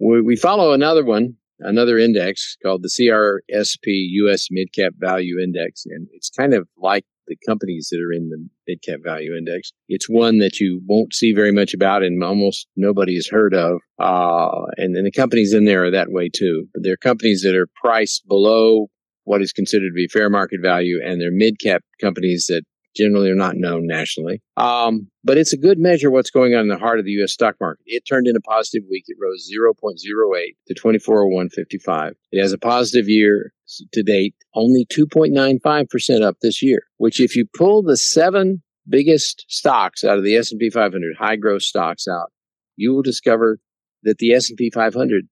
We, 0.00 0.22
we 0.22 0.36
follow 0.36 0.72
another 0.72 1.04
one, 1.04 1.34
another 1.60 1.98
index 1.98 2.56
called 2.62 2.82
the 2.82 2.88
CRSP 2.88 4.06
US 4.22 4.48
Midcap 4.50 4.90
Value 4.96 5.38
Index, 5.42 5.84
and 5.86 6.08
it's 6.12 6.30
kind 6.30 6.54
of 6.54 6.68
like 6.78 7.04
the 7.28 7.36
companies 7.46 7.88
that 7.90 8.00
are 8.00 8.12
in 8.12 8.28
the 8.30 8.48
mid 8.66 8.82
cap 8.82 9.00
value 9.04 9.36
index. 9.36 9.72
It's 9.88 10.08
one 10.08 10.38
that 10.38 10.60
you 10.60 10.80
won't 10.86 11.14
see 11.14 11.32
very 11.32 11.52
much 11.52 11.74
about 11.74 12.02
and 12.02 12.22
almost 12.22 12.66
nobody 12.76 13.14
has 13.14 13.28
heard 13.28 13.54
of. 13.54 13.80
Uh, 13.98 14.66
and 14.76 14.96
then 14.96 15.04
the 15.04 15.12
companies 15.12 15.52
in 15.52 15.64
there 15.64 15.84
are 15.84 15.90
that 15.90 16.10
way 16.10 16.28
too. 16.28 16.66
But 16.72 16.82
they're 16.82 16.96
companies 16.96 17.42
that 17.42 17.54
are 17.54 17.68
priced 17.80 18.26
below 18.26 18.88
what 19.24 19.42
is 19.42 19.52
considered 19.52 19.90
to 19.90 19.94
be 19.94 20.08
fair 20.08 20.30
market 20.30 20.60
value 20.62 21.00
and 21.04 21.20
they're 21.20 21.30
mid 21.30 21.60
cap 21.60 21.82
companies 22.00 22.46
that 22.48 22.62
generally 22.96 23.30
are 23.30 23.36
not 23.36 23.56
known 23.56 23.86
nationally. 23.86 24.42
Um, 24.56 25.08
but 25.22 25.38
it's 25.38 25.52
a 25.52 25.58
good 25.58 25.78
measure 25.78 26.10
what's 26.10 26.30
going 26.30 26.54
on 26.54 26.62
in 26.62 26.68
the 26.68 26.78
heart 26.78 26.98
of 26.98 27.04
the 27.04 27.12
U.S. 27.12 27.32
stock 27.32 27.54
market. 27.60 27.82
It 27.86 28.02
turned 28.08 28.26
in 28.26 28.36
a 28.36 28.40
positive 28.40 28.86
week. 28.90 29.04
It 29.06 29.16
rose 29.20 29.48
0.08 29.54 29.96
to 30.66 30.74
2401.55. 30.74 32.12
It 32.32 32.40
has 32.40 32.52
a 32.52 32.58
positive 32.58 33.08
year 33.08 33.52
to 33.92 34.02
date, 34.02 34.34
only 34.54 34.86
2.95% 34.86 36.22
up 36.22 36.36
this 36.40 36.62
year, 36.62 36.82
which 36.96 37.20
if 37.20 37.36
you 37.36 37.46
pull 37.56 37.82
the 37.82 37.96
seven 37.96 38.62
biggest 38.88 39.44
stocks 39.48 40.04
out 40.04 40.18
of 40.18 40.24
the 40.24 40.36
S&P 40.36 40.70
500, 40.70 41.16
high 41.18 41.36
growth 41.36 41.62
stocks 41.62 42.06
out, 42.08 42.32
you 42.76 42.94
will 42.94 43.02
discover 43.02 43.58
that 44.04 44.18
the 44.18 44.32
S&P 44.32 44.70
500, 44.70 45.28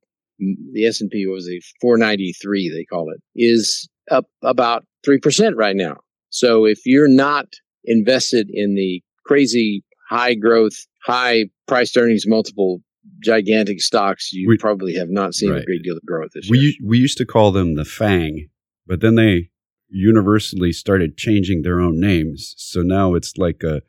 the 0.73 0.87
S&P 0.87 1.27
was 1.27 1.49
a 1.49 1.61
493, 1.81 2.71
they 2.71 2.85
call 2.85 3.11
it, 3.11 3.23
is 3.35 3.89
up 4.11 4.27
about 4.43 4.85
3% 5.07 5.55
right 5.57 5.77
now. 5.77 5.97
So 6.29 6.67
if 6.67 6.81
you're 6.85 7.09
not 7.09 7.47
invested 7.85 8.51
in 8.53 8.75
the 8.75 9.03
crazy 9.25 9.85
high 10.09 10.35
growth, 10.35 10.75
high 11.05 11.47
price 11.67 11.97
earnings 11.97 12.27
multiple 12.27 12.81
gigantic 13.21 13.81
stocks, 13.81 14.33
you 14.33 14.49
we, 14.49 14.59
probably 14.59 14.95
have 14.95 15.11
not 15.11 15.35
seen 15.35 15.51
right. 15.51 15.63
a 15.63 15.65
great 15.65 15.83
deal 15.83 15.97
of 15.97 16.05
growth 16.05 16.31
this 16.35 16.49
we, 16.49 16.59
year. 16.59 16.73
We 16.85 16.99
used 16.99 17.19
to 17.19 17.27
call 17.27 17.53
them 17.53 17.75
the 17.75 17.85
FANG, 17.85 18.49
but 18.87 19.01
then 19.01 19.15
they 19.15 19.51
universally 19.89 20.73
started 20.73 21.17
changing 21.17 21.63
their 21.63 21.81
own 21.81 22.01
names. 22.01 22.55
So 22.57 22.83
now 22.83 23.15
it's 23.15 23.37
like 23.37 23.63
a 23.63 23.83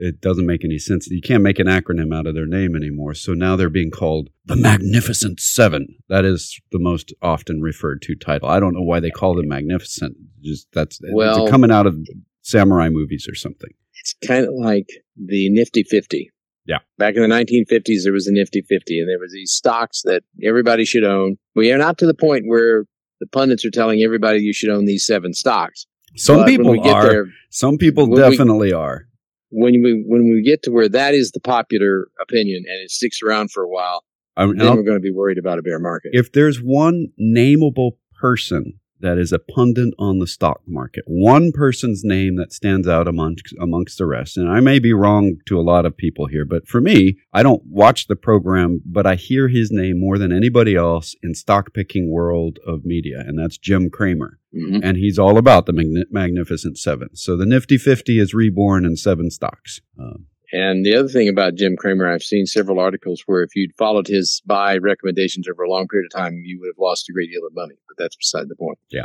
it 0.00 0.20
doesn't 0.20 0.46
make 0.46 0.64
any 0.64 0.78
sense. 0.78 1.08
You 1.08 1.20
can't 1.20 1.42
make 1.42 1.58
an 1.58 1.66
acronym 1.66 2.14
out 2.14 2.26
of 2.26 2.34
their 2.34 2.46
name 2.46 2.76
anymore. 2.76 3.14
So 3.14 3.32
now 3.32 3.56
they're 3.56 3.68
being 3.68 3.90
called 3.90 4.30
the 4.44 4.56
Magnificent 4.56 5.40
Seven. 5.40 5.96
That 6.08 6.24
is 6.24 6.60
the 6.70 6.78
most 6.78 7.12
often 7.20 7.60
referred 7.60 8.02
to 8.02 8.14
title. 8.14 8.48
I 8.48 8.60
don't 8.60 8.74
know 8.74 8.82
why 8.82 9.00
they 9.00 9.10
call 9.10 9.34
them 9.34 9.48
magnificent. 9.48 10.16
Just 10.42 10.68
that's 10.72 11.00
well, 11.12 11.48
coming 11.48 11.70
out 11.70 11.86
of 11.86 11.96
samurai 12.42 12.88
movies 12.88 13.26
or 13.28 13.34
something. 13.34 13.70
It's 14.00 14.14
kind 14.26 14.46
of 14.46 14.54
like 14.54 14.88
the 15.16 15.50
Nifty 15.50 15.82
50. 15.82 16.30
Yeah. 16.68 16.78
Back 16.98 17.16
in 17.16 17.22
the 17.22 17.28
1950s, 17.28 18.04
there 18.04 18.12
was 18.12 18.26
a 18.26 18.32
Nifty 18.32 18.62
50, 18.62 19.00
and 19.00 19.08
there 19.08 19.18
was 19.18 19.32
these 19.32 19.50
stocks 19.50 20.02
that 20.04 20.22
everybody 20.44 20.84
should 20.84 21.02
own. 21.02 21.36
We 21.56 21.72
are 21.72 21.78
not 21.78 21.98
to 21.98 22.06
the 22.06 22.14
point 22.14 22.44
where 22.46 22.84
the 23.20 23.26
pundits 23.26 23.64
are 23.64 23.70
telling 23.70 24.02
everybody 24.02 24.40
you 24.40 24.52
should 24.52 24.70
own 24.70 24.84
these 24.84 25.04
seven 25.04 25.32
stocks. 25.32 25.86
Some 26.16 26.40
but 26.40 26.46
people 26.46 26.78
are. 26.88 27.08
There, 27.08 27.26
some 27.50 27.78
people 27.78 28.06
definitely 28.14 28.68
we, 28.68 28.74
are 28.74 29.08
when 29.50 29.82
we 29.82 30.04
when 30.06 30.30
we 30.30 30.42
get 30.42 30.62
to 30.64 30.70
where 30.70 30.88
that 30.88 31.14
is 31.14 31.30
the 31.32 31.40
popular 31.40 32.08
opinion 32.20 32.64
and 32.66 32.82
it 32.82 32.90
sticks 32.90 33.20
around 33.22 33.50
for 33.50 33.62
a 33.62 33.68
while, 33.68 34.04
then 34.36 34.56
we're 34.58 34.82
going 34.82 34.96
to 34.96 35.00
be 35.00 35.10
worried 35.10 35.38
about 35.38 35.58
a 35.58 35.62
bear 35.62 35.78
market. 35.78 36.10
If 36.12 36.32
there's 36.32 36.58
one 36.58 37.08
nameable 37.20 37.92
person 38.20 38.78
that 39.00 39.18
is 39.18 39.32
a 39.32 39.38
pundit 39.38 39.94
on 39.98 40.18
the 40.18 40.26
stock 40.26 40.60
market. 40.66 41.04
One 41.06 41.52
person's 41.52 42.02
name 42.04 42.36
that 42.36 42.52
stands 42.52 42.88
out 42.88 43.08
amongst 43.08 43.54
amongst 43.60 43.98
the 43.98 44.06
rest. 44.06 44.36
And 44.36 44.48
I 44.48 44.60
may 44.60 44.78
be 44.78 44.92
wrong 44.92 45.36
to 45.46 45.58
a 45.58 45.62
lot 45.62 45.86
of 45.86 45.96
people 45.96 46.26
here, 46.26 46.44
but 46.44 46.66
for 46.66 46.80
me, 46.80 47.18
I 47.32 47.42
don't 47.42 47.62
watch 47.66 48.06
the 48.06 48.16
program, 48.16 48.82
but 48.84 49.06
I 49.06 49.14
hear 49.14 49.48
his 49.48 49.70
name 49.70 50.00
more 50.00 50.18
than 50.18 50.32
anybody 50.32 50.74
else 50.74 51.14
in 51.22 51.34
stock 51.34 51.72
picking 51.72 52.10
world 52.10 52.58
of 52.66 52.84
media, 52.84 53.20
and 53.26 53.38
that's 53.38 53.58
Jim 53.58 53.90
Cramer. 53.90 54.38
Mm-hmm. 54.54 54.80
And 54.82 54.96
he's 54.96 55.18
all 55.18 55.36
about 55.36 55.66
the 55.66 55.74
Magn- 55.74 56.06
Magnificent 56.10 56.78
Seven. 56.78 57.14
So 57.14 57.36
the 57.36 57.44
Nifty 57.44 57.76
50 57.76 58.18
is 58.18 58.32
reborn 58.32 58.86
in 58.86 58.96
seven 58.96 59.30
stocks. 59.30 59.82
Um, 60.00 60.26
and 60.52 60.84
the 60.84 60.94
other 60.94 61.08
thing 61.08 61.28
about 61.28 61.54
Jim 61.54 61.76
Cramer, 61.76 62.10
I've 62.10 62.22
seen 62.22 62.46
several 62.46 62.80
articles 62.80 63.22
where 63.26 63.42
if 63.42 63.54
you'd 63.54 63.76
followed 63.76 64.06
his 64.06 64.42
buy 64.46 64.78
recommendations 64.78 65.46
over 65.48 65.62
a 65.62 65.70
long 65.70 65.86
period 65.88 66.08
of 66.12 66.18
time, 66.18 66.42
you 66.44 66.58
would 66.60 66.68
have 66.68 66.78
lost 66.78 67.08
a 67.08 67.12
great 67.12 67.30
deal 67.30 67.46
of 67.46 67.54
money. 67.54 67.74
But 67.86 68.02
that's 68.02 68.16
beside 68.16 68.48
the 68.48 68.56
point. 68.56 68.78
Yeah. 68.90 69.04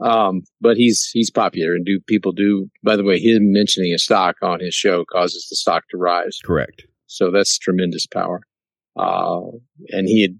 Um, 0.00 0.42
but 0.60 0.76
he's 0.76 1.10
he's 1.12 1.30
popular, 1.30 1.74
and 1.74 1.84
do 1.84 2.00
people 2.06 2.32
do? 2.32 2.70
By 2.84 2.96
the 2.96 3.04
way, 3.04 3.18
him 3.18 3.52
mentioning 3.52 3.92
a 3.92 3.98
stock 3.98 4.36
on 4.42 4.60
his 4.60 4.74
show 4.74 5.04
causes 5.04 5.48
the 5.50 5.56
stock 5.56 5.84
to 5.90 5.96
rise. 5.96 6.38
Correct. 6.44 6.86
So 7.06 7.30
that's 7.30 7.58
tremendous 7.58 8.06
power. 8.06 8.40
Uh, 8.96 9.40
and 9.88 10.06
he 10.06 10.22
had, 10.22 10.38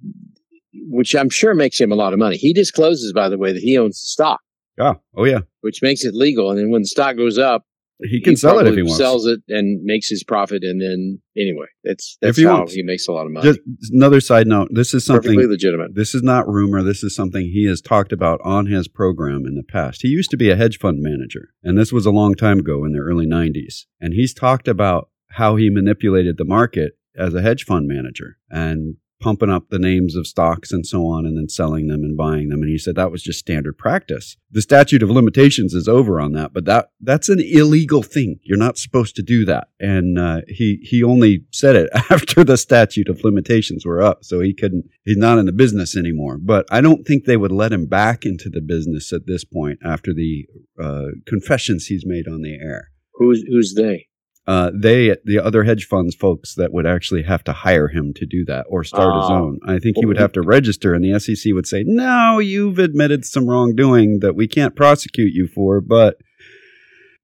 which 0.91 1.15
I'm 1.15 1.31
sure 1.31 1.55
makes 1.55 1.81
him 1.81 1.91
a 1.91 1.97
lot 1.97 2.13
of 2.13 2.19
money. 2.19 2.37
He 2.37 2.53
discloses, 2.53 3.13
by 3.13 3.29
the 3.29 3.39
way, 3.39 3.53
that 3.53 3.63
he 3.63 3.79
owns 3.79 4.01
the 4.01 4.07
stock. 4.07 4.41
Oh, 4.79 4.95
oh 5.17 5.25
yeah. 5.25 5.41
Which 5.61 5.83
makes 5.83 6.05
it 6.05 6.15
legal. 6.15 6.51
And 6.51 6.59
then 6.59 6.71
when 6.71 6.83
the 6.83 6.89
stock 6.89 7.17
goes 7.17 7.39
up, 7.39 7.65
he 8.01 8.21
can 8.21 8.33
he 8.33 8.37
sell 8.37 8.59
it 8.59 8.67
if 8.67 8.75
he 8.75 8.83
wants. 8.83 8.97
Sells 8.97 9.27
it 9.27 9.41
and 9.49 9.83
makes 9.83 10.09
his 10.09 10.23
profit, 10.23 10.63
and 10.63 10.81
then 10.81 11.21
anyway, 11.37 11.67
that's 11.83 12.17
that's 12.21 12.39
if 12.39 12.43
he 12.43 12.49
how 12.49 12.59
wants. 12.59 12.75
he 12.75 12.83
makes 12.83 13.09
a 13.09 13.13
lot 13.13 13.27
of 13.27 13.33
money. 13.33 13.47
Just 13.47 13.61
another 13.93 14.21
side 14.21 14.47
note: 14.47 14.69
this 14.71 14.95
is 14.95 15.05
something 15.05 15.33
perfectly 15.33 15.47
legitimate. 15.47 15.95
This 15.95 16.15
is 16.15 16.23
not 16.23 16.49
rumor. 16.49 16.83
This 16.83 17.03
is 17.03 17.15
something 17.15 17.47
he 17.47 17.67
has 17.67 17.81
talked 17.81 18.13
about 18.13 18.41
on 18.45 18.67
his 18.67 18.89
program 18.89 19.47
in 19.47 19.55
the 19.55 19.65
past. 19.65 20.03
He 20.03 20.09
used 20.09 20.31
to 20.31 20.37
be 20.37 20.51
a 20.51 20.57
hedge 20.57 20.79
fund 20.79 20.99
manager, 21.01 21.51
and 21.63 21.77
this 21.77 21.93
was 21.93 22.07
a 22.07 22.13
long 22.13 22.35
time 22.35 22.61
ago 22.61 22.85
in 22.85 22.93
the 22.93 23.01
early 23.01 23.27
'90s. 23.27 23.87
And 24.01 24.15
he's 24.15 24.33
talked 24.33 24.69
about 24.69 25.11
how 25.31 25.57
he 25.57 25.71
manipulated 25.71 26.37
the 26.39 26.45
market 26.45 26.93
as 27.17 27.35
a 27.35 27.43
hedge 27.43 27.65
fund 27.65 27.89
manager 27.89 28.39
and 28.51 28.97
pumping 29.21 29.51
up 29.51 29.69
the 29.69 29.79
names 29.79 30.15
of 30.15 30.27
stocks 30.27 30.73
and 30.73 30.87
so 30.87 31.07
on 31.07 31.27
and 31.27 31.37
then 31.37 31.49
selling 31.49 31.89
them 31.89 32.03
and 32.03 32.17
buying 32.17 32.49
them. 32.49 32.63
And 32.63 32.71
he 32.71 32.79
said 32.79 32.95
that 32.97 33.11
was 33.11 33.23
just 33.23 33.39
standard 33.39 33.77
practice. 33.77 34.37
The 34.51 34.63
statute 34.63 35.03
of 35.03 35.11
limitations 35.11 35.75
is 35.75 35.89
over 35.89 36.21
on 36.21 36.33
that 36.33 36.53
but 36.53 36.65
that 36.67 36.91
that's 37.01 37.29
an 37.29 37.41
illegal 37.41 38.03
thing. 38.03 38.39
You're 38.43 38.59
not 38.59 38.79
supposed 38.79 39.17
to 39.17 39.23
do 39.23 39.45
that. 39.47 39.69
And 39.81 40.19
uh, 40.19 40.43
he 40.49 40.81
he 40.83 41.03
only 41.03 41.45
said 41.53 41.77
it 41.77 41.91
after 42.11 42.45
the 42.45 42.57
statute 42.57 43.09
of 43.09 43.25
limitations 43.25 43.85
were 43.85 44.03
up 44.03 44.25
so 44.25 44.41
he 44.41 44.55
couldn't 44.55 44.87
he's 45.05 45.17
not 45.17 45.39
in 45.39 45.47
the 45.47 45.53
business 45.53 45.97
anymore. 45.97 46.39
But 46.39 46.67
i 46.71 46.81
don't 46.81 47.07
think 47.07 47.25
they 47.25 47.37
would 47.37 47.53
let 47.53 47.73
him 47.73 47.87
back 47.87 48.25
into 48.25 48.49
the 48.49 48.61
business 48.61 49.13
at 49.13 49.27
this 49.27 49.45
point 49.45 49.79
after 49.85 50.13
the 50.13 50.47
uh, 50.83 51.09
confessions 51.27 51.87
he's 51.87 52.05
made 52.07 52.29
on 52.29 52.43
the 52.43 52.55
air. 52.55 52.91
Who's 53.15 53.43
who's 53.49 53.75
they 53.75 54.08
uh, 54.49 54.71
they, 54.75 55.15
the 55.27 55.39
other 55.39 55.63
hedge 55.63 55.87
funds 55.87 56.15
folks 56.15 56.55
that 56.55 56.73
would 56.73 56.87
actually 56.87 57.23
have 57.23 57.45
to 57.45 57.53
hire 57.53 57.89
him 57.89 58.15
to 58.15 58.25
do 58.25 58.47
that 58.47 58.65
or 58.71 58.83
start 58.83 59.15
his 59.23 59.31
oh. 59.31 59.35
own. 59.35 59.61
I 59.67 59.79
think 59.79 59.99
he 59.99 60.07
would 60.07 60.17
have 60.17 60.33
to 60.33 60.41
register, 60.41 60.95
and 60.95 61.05
the 61.05 61.21
SEC 61.21 61.53
would 61.53 61.67
say, 61.67 61.85
"No, 61.87 62.39
you've 62.39 62.79
admitted 62.79 63.27
some 63.27 63.47
wrongdoing 63.47 64.21
that 64.21 64.35
we 64.35 64.49
can't 64.49 64.75
prosecute 64.75 65.35
you 65.35 65.49
for." 65.49 65.83
But 65.83 66.17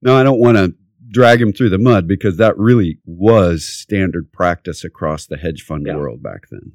no, 0.02 0.14
I 0.14 0.22
don't 0.22 0.38
want 0.38 0.58
to 0.58 0.74
drag 1.08 1.40
him 1.40 1.54
through 1.54 1.70
the 1.70 1.78
mud 1.78 2.06
because 2.06 2.36
that 2.36 2.58
really 2.58 2.98
was 3.06 3.64
standard 3.64 4.30
practice 4.30 4.84
across 4.84 5.24
the 5.24 5.38
hedge 5.38 5.62
fund 5.62 5.86
yeah. 5.86 5.96
world 5.96 6.22
back 6.22 6.50
then. 6.50 6.72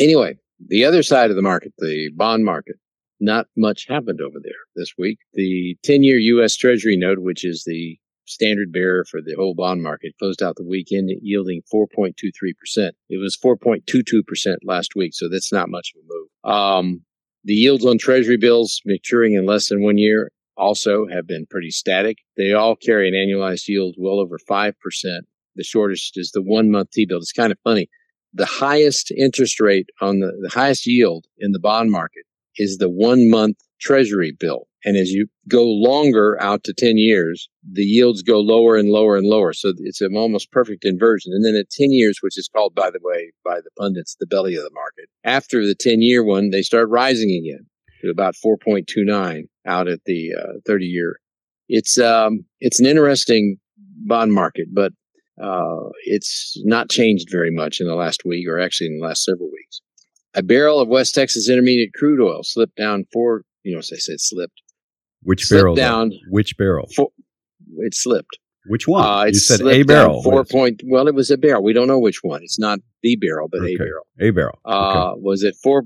Anyway, 0.00 0.36
the 0.66 0.84
other 0.84 1.04
side 1.04 1.30
of 1.30 1.36
the 1.36 1.42
market, 1.42 1.74
the 1.78 2.10
bond 2.16 2.44
market, 2.44 2.74
not 3.20 3.46
much 3.56 3.86
happened 3.88 4.20
over 4.20 4.40
there 4.42 4.52
this 4.74 4.94
week. 4.98 5.18
The 5.34 5.76
10 5.84 6.02
year 6.02 6.18
U.S. 6.18 6.56
Treasury 6.56 6.96
note, 6.96 7.20
which 7.20 7.44
is 7.44 7.62
the 7.64 8.00
standard 8.32 8.72
bearer 8.72 9.04
for 9.04 9.20
the 9.20 9.34
whole 9.34 9.54
bond 9.54 9.82
market, 9.82 10.14
closed 10.18 10.42
out 10.42 10.56
the 10.56 10.64
weekend 10.64 11.10
yielding 11.20 11.62
4.23%. 11.72 12.12
It 13.08 13.20
was 13.20 13.36
4.22% 13.36 14.56
last 14.64 14.92
week, 14.96 15.14
so 15.14 15.28
that's 15.28 15.52
not 15.52 15.68
much 15.68 15.92
of 15.94 16.02
a 16.02 16.06
move. 16.08 16.56
Um, 16.56 17.02
the 17.44 17.54
yields 17.54 17.84
on 17.84 17.98
treasury 17.98 18.36
bills 18.36 18.80
maturing 18.84 19.34
in 19.34 19.46
less 19.46 19.68
than 19.68 19.82
one 19.82 19.98
year 19.98 20.30
also 20.56 21.06
have 21.08 21.26
been 21.26 21.46
pretty 21.50 21.70
static. 21.70 22.18
They 22.36 22.52
all 22.52 22.76
carry 22.76 23.08
an 23.08 23.14
annualized 23.14 23.68
yield 23.68 23.96
well 23.98 24.20
over 24.20 24.38
5%. 24.38 24.72
The 25.56 25.64
shortest 25.64 26.16
is 26.16 26.30
the 26.32 26.42
one 26.42 26.70
month 26.70 26.90
T 26.92 27.04
bill. 27.06 27.18
It's 27.18 27.32
kind 27.32 27.52
of 27.52 27.58
funny. 27.64 27.88
The 28.32 28.46
highest 28.46 29.10
interest 29.10 29.60
rate 29.60 29.90
on 30.00 30.20
the, 30.20 30.32
the 30.42 30.50
highest 30.50 30.86
yield 30.86 31.26
in 31.38 31.52
the 31.52 31.58
bond 31.58 31.90
market 31.90 32.24
is 32.56 32.78
the 32.78 32.88
one 32.88 33.28
month 33.28 33.56
treasury 33.82 34.34
bill. 34.38 34.68
And 34.84 34.96
as 34.96 35.10
you 35.10 35.26
go 35.48 35.64
longer 35.64 36.40
out 36.40 36.64
to 36.64 36.74
10 36.74 36.96
years, 36.96 37.48
the 37.70 37.84
yields 37.84 38.22
go 38.22 38.40
lower 38.40 38.76
and 38.76 38.88
lower 38.88 39.16
and 39.16 39.26
lower. 39.26 39.52
So 39.52 39.72
it's 39.78 40.00
an 40.00 40.16
almost 40.16 40.50
perfect 40.50 40.84
inversion. 40.84 41.32
And 41.32 41.44
then 41.44 41.54
at 41.54 41.70
10 41.70 41.92
years, 41.92 42.18
which 42.20 42.38
is 42.38 42.48
called, 42.54 42.74
by 42.74 42.90
the 42.90 43.00
way, 43.02 43.32
by 43.44 43.56
the 43.56 43.70
pundits, 43.78 44.16
the 44.18 44.26
belly 44.26 44.56
of 44.56 44.64
the 44.64 44.70
market, 44.72 45.08
after 45.24 45.66
the 45.66 45.76
10 45.78 46.02
year 46.02 46.24
one, 46.24 46.50
they 46.50 46.62
start 46.62 46.88
rising 46.88 47.30
again 47.30 47.66
to 48.00 48.10
about 48.10 48.34
4.29 48.44 49.42
out 49.66 49.88
at 49.88 50.00
the 50.06 50.32
uh, 50.36 50.52
30 50.66 50.86
year. 50.86 51.18
It's, 51.68 51.98
um, 51.98 52.44
it's 52.60 52.80
an 52.80 52.86
interesting 52.86 53.58
bond 54.06 54.32
market, 54.32 54.68
but 54.72 54.92
uh, 55.42 55.90
it's 56.04 56.60
not 56.64 56.90
changed 56.90 57.28
very 57.30 57.50
much 57.50 57.80
in 57.80 57.86
the 57.86 57.94
last 57.94 58.22
week 58.24 58.48
or 58.48 58.58
actually 58.60 58.88
in 58.88 58.98
the 58.98 59.06
last 59.06 59.24
several 59.24 59.50
weeks. 59.50 59.80
A 60.34 60.42
barrel 60.42 60.80
of 60.80 60.88
West 60.88 61.14
Texas 61.14 61.48
Intermediate 61.48 61.92
crude 61.94 62.20
oil 62.20 62.42
slipped 62.42 62.76
down 62.76 63.04
four, 63.12 63.42
you 63.64 63.72
know, 63.72 63.78
as 63.78 63.90
I 63.92 63.96
said, 63.98 64.20
slipped 64.20 64.62
which 65.22 65.48
barrel? 65.48 65.74
Down. 65.74 66.10
Though? 66.10 66.16
Which 66.30 66.56
barrel? 66.56 66.88
Four, 66.94 67.10
it 67.78 67.94
slipped. 67.94 68.38
Which 68.66 68.86
one? 68.86 69.04
Uh, 69.04 69.24
you 69.24 69.34
said 69.34 69.60
a 69.60 69.82
barrel. 69.82 70.22
Four 70.22 70.44
point. 70.44 70.82
Well, 70.86 71.08
it 71.08 71.14
was 71.14 71.30
a 71.30 71.36
barrel. 71.36 71.62
We 71.62 71.72
don't 71.72 71.88
know 71.88 71.98
which 71.98 72.20
one. 72.22 72.42
It's 72.42 72.58
not 72.58 72.78
the 73.02 73.16
barrel, 73.16 73.48
but 73.50 73.60
okay. 73.62 73.74
a 73.74 73.78
barrel. 73.78 74.06
A 74.20 74.30
barrel. 74.30 74.58
Uh, 74.64 75.12
Was 75.16 75.42
it 75.42 75.56
four 75.62 75.84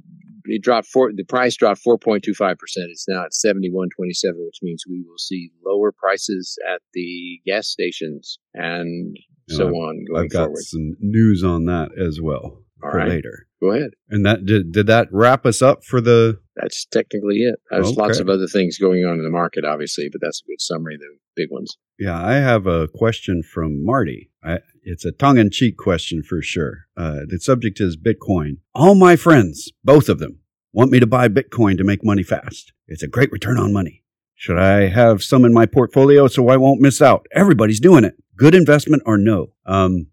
it 0.49 0.63
dropped 0.63 0.87
four. 0.87 1.11
The 1.15 1.25
price 1.25 1.57
dropped 1.57 1.81
four 1.81 1.99
point 1.99 2.23
two 2.23 2.35
five 2.35 2.59
percent. 2.59 2.89
It's 2.91 3.07
now 3.09 3.25
at 3.25 3.35
seventy 3.35 3.71
one 3.71 3.89
twenty 3.97 4.13
seven, 4.13 4.45
which 4.45 4.59
means 4.63 4.85
we 4.89 5.03
will 5.07 5.19
see 5.19 5.51
lower 5.65 5.93
prices 5.93 6.59
at 6.73 6.83
the 6.93 7.41
gas 7.47 7.67
stations 7.69 8.39
and 8.55 9.17
so 9.49 9.69
on 9.69 10.05
going 10.11 10.25
I've 10.25 10.31
got 10.31 10.47
forward. 10.47 10.65
some 10.65 10.97
news 11.01 11.45
on 11.45 11.67
that 11.67 11.91
as 11.99 12.21
well 12.21 12.66
All 12.83 12.91
for 12.91 12.99
right. 12.99 13.09
later. 13.09 13.47
Go 13.61 13.73
ahead. 13.73 13.91
And 14.11 14.25
that 14.27 14.45
did, 14.45 14.73
did 14.73 14.87
that 14.89 15.09
wrap 15.11 15.47
us 15.47 15.63
up 15.63 15.83
for 15.83 16.01
the 16.01 16.39
That's 16.57 16.85
technically 16.87 17.39
it. 17.39 17.57
There's 17.71 17.97
lots 17.97 18.19
of 18.19 18.29
other 18.29 18.47
things 18.47 18.79
going 18.79 19.05
on 19.05 19.17
in 19.19 19.25
the 19.25 19.31
market, 19.31 19.65
obviously, 19.65 20.09
but 20.13 20.21
that's 20.21 20.43
a 20.43 20.51
good 20.51 20.61
summary 20.61 20.97
of 20.97 21.01
the 21.01 21.17
big 21.35 21.51
ones. 21.51 21.77
Yeah, 21.99 22.23
I 22.23 22.35
have 22.35 22.67
a 22.67 22.89
question 22.89 23.43
from 23.43 23.85
Marty. 23.85 24.31
I, 24.45 24.59
it's 24.83 25.05
a 25.05 25.13
tongue 25.13 25.39
in 25.39 25.51
cheek 25.51 25.79
question 25.79 26.23
for 26.23 26.43
sure. 26.43 26.87
Uh, 26.97 27.21
the 27.27 27.39
subject 27.41 27.81
is 27.81 27.97
Bitcoin. 27.97 28.59
All 28.75 28.95
my 28.95 29.17
friends, 29.17 29.73
both 29.83 30.09
of 30.09 30.19
them, 30.19 30.41
want 30.73 30.91
me 30.91 31.01
to 31.01 31.07
buy 31.07 31.29
Bitcoin 31.29 31.79
to 31.79 31.85
make 31.85 32.05
money 32.05 32.23
fast. 32.23 32.73
It's 32.87 33.03
a 33.03 33.09
great 33.09 33.33
return 33.33 33.59
on 33.59 33.73
money. 33.73 34.03
Should 34.35 34.59
I 34.59 34.89
have 34.89 35.23
some 35.23 35.47
in 35.47 35.55
my 35.55 35.65
portfolio 35.65 36.29
so 36.29 36.49
I 36.49 36.59
won't 36.59 36.83
miss 36.83 37.01
out? 37.01 37.27
Everybody's 37.33 37.81
doing 37.81 38.05
it. 38.05 38.15
Good 38.37 38.55
investment 38.55 39.03
or 39.07 39.17
no? 39.17 39.53
Um, 39.65 40.09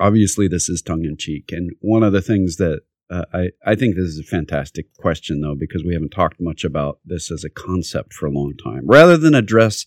obviously, 0.00 0.48
this 0.48 0.68
is 0.68 0.82
tongue 0.82 1.04
in 1.04 1.16
cheek. 1.16 1.50
And 1.52 1.72
one 1.80 2.02
of 2.02 2.12
the 2.12 2.22
things 2.22 2.56
that 2.56 2.82
uh, 3.10 3.24
I, 3.32 3.50
I 3.64 3.74
think 3.74 3.96
this 3.96 4.06
is 4.06 4.18
a 4.18 4.24
fantastic 4.24 4.86
question, 4.96 5.40
though, 5.40 5.54
because 5.54 5.84
we 5.84 5.92
haven't 5.92 6.10
talked 6.10 6.40
much 6.40 6.64
about 6.64 6.98
this 7.04 7.30
as 7.30 7.44
a 7.44 7.50
concept 7.50 8.12
for 8.14 8.26
a 8.26 8.30
long 8.30 8.54
time. 8.62 8.82
Rather 8.86 9.16
than 9.16 9.34
address 9.34 9.84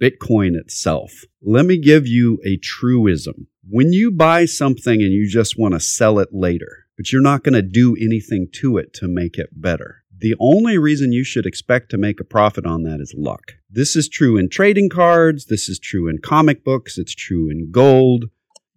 Bitcoin 0.00 0.56
itself. 0.56 1.24
Let 1.42 1.66
me 1.66 1.78
give 1.78 2.06
you 2.06 2.38
a 2.44 2.56
truism. 2.56 3.48
When 3.68 3.92
you 3.92 4.10
buy 4.10 4.46
something 4.46 5.02
and 5.02 5.12
you 5.12 5.28
just 5.28 5.58
want 5.58 5.74
to 5.74 5.80
sell 5.80 6.18
it 6.18 6.30
later, 6.32 6.86
but 6.96 7.12
you're 7.12 7.20
not 7.20 7.44
going 7.44 7.54
to 7.54 7.62
do 7.62 7.96
anything 8.00 8.48
to 8.54 8.78
it 8.78 8.94
to 8.94 9.08
make 9.08 9.36
it 9.36 9.50
better, 9.52 10.02
the 10.16 10.34
only 10.40 10.78
reason 10.78 11.12
you 11.12 11.24
should 11.24 11.46
expect 11.46 11.90
to 11.90 11.98
make 11.98 12.18
a 12.18 12.24
profit 12.24 12.66
on 12.66 12.82
that 12.84 13.00
is 13.00 13.14
luck. 13.16 13.52
This 13.70 13.94
is 13.94 14.08
true 14.08 14.36
in 14.36 14.48
trading 14.48 14.88
cards, 14.88 15.46
this 15.46 15.68
is 15.68 15.78
true 15.78 16.08
in 16.08 16.18
comic 16.18 16.64
books, 16.64 16.98
it's 16.98 17.14
true 17.14 17.50
in 17.50 17.70
gold. 17.70 18.26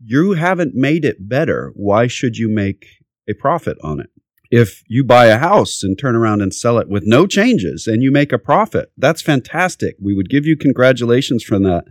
You 0.05 0.33
haven't 0.33 0.75
made 0.75 1.05
it 1.05 1.29
better. 1.29 1.72
Why 1.75 2.07
should 2.07 2.38
you 2.38 2.50
make 2.50 2.86
a 3.29 3.33
profit 3.33 3.77
on 3.83 4.00
it? 4.00 4.10
If 4.51 4.83
you 4.88 5.03
buy 5.03 5.27
a 5.27 5.38
house 5.38 5.81
and 5.81 5.98
turn 5.98 6.15
around 6.15 6.41
and 6.41 6.53
sell 6.53 6.77
it 6.77 6.89
with 6.89 7.03
no 7.05 7.25
changes 7.25 7.88
and 7.88 8.03
you 8.03 8.12
make 8.12 8.31
a 8.31 8.38
profit, 8.38 8.91
that's 8.98 9.22
fantastic. 9.22 9.95
We 10.00 10.13
would 10.13 10.29
give 10.29 10.45
you 10.45 10.55
congratulations 10.57 11.43
for 11.43 11.57
that. 11.60 11.86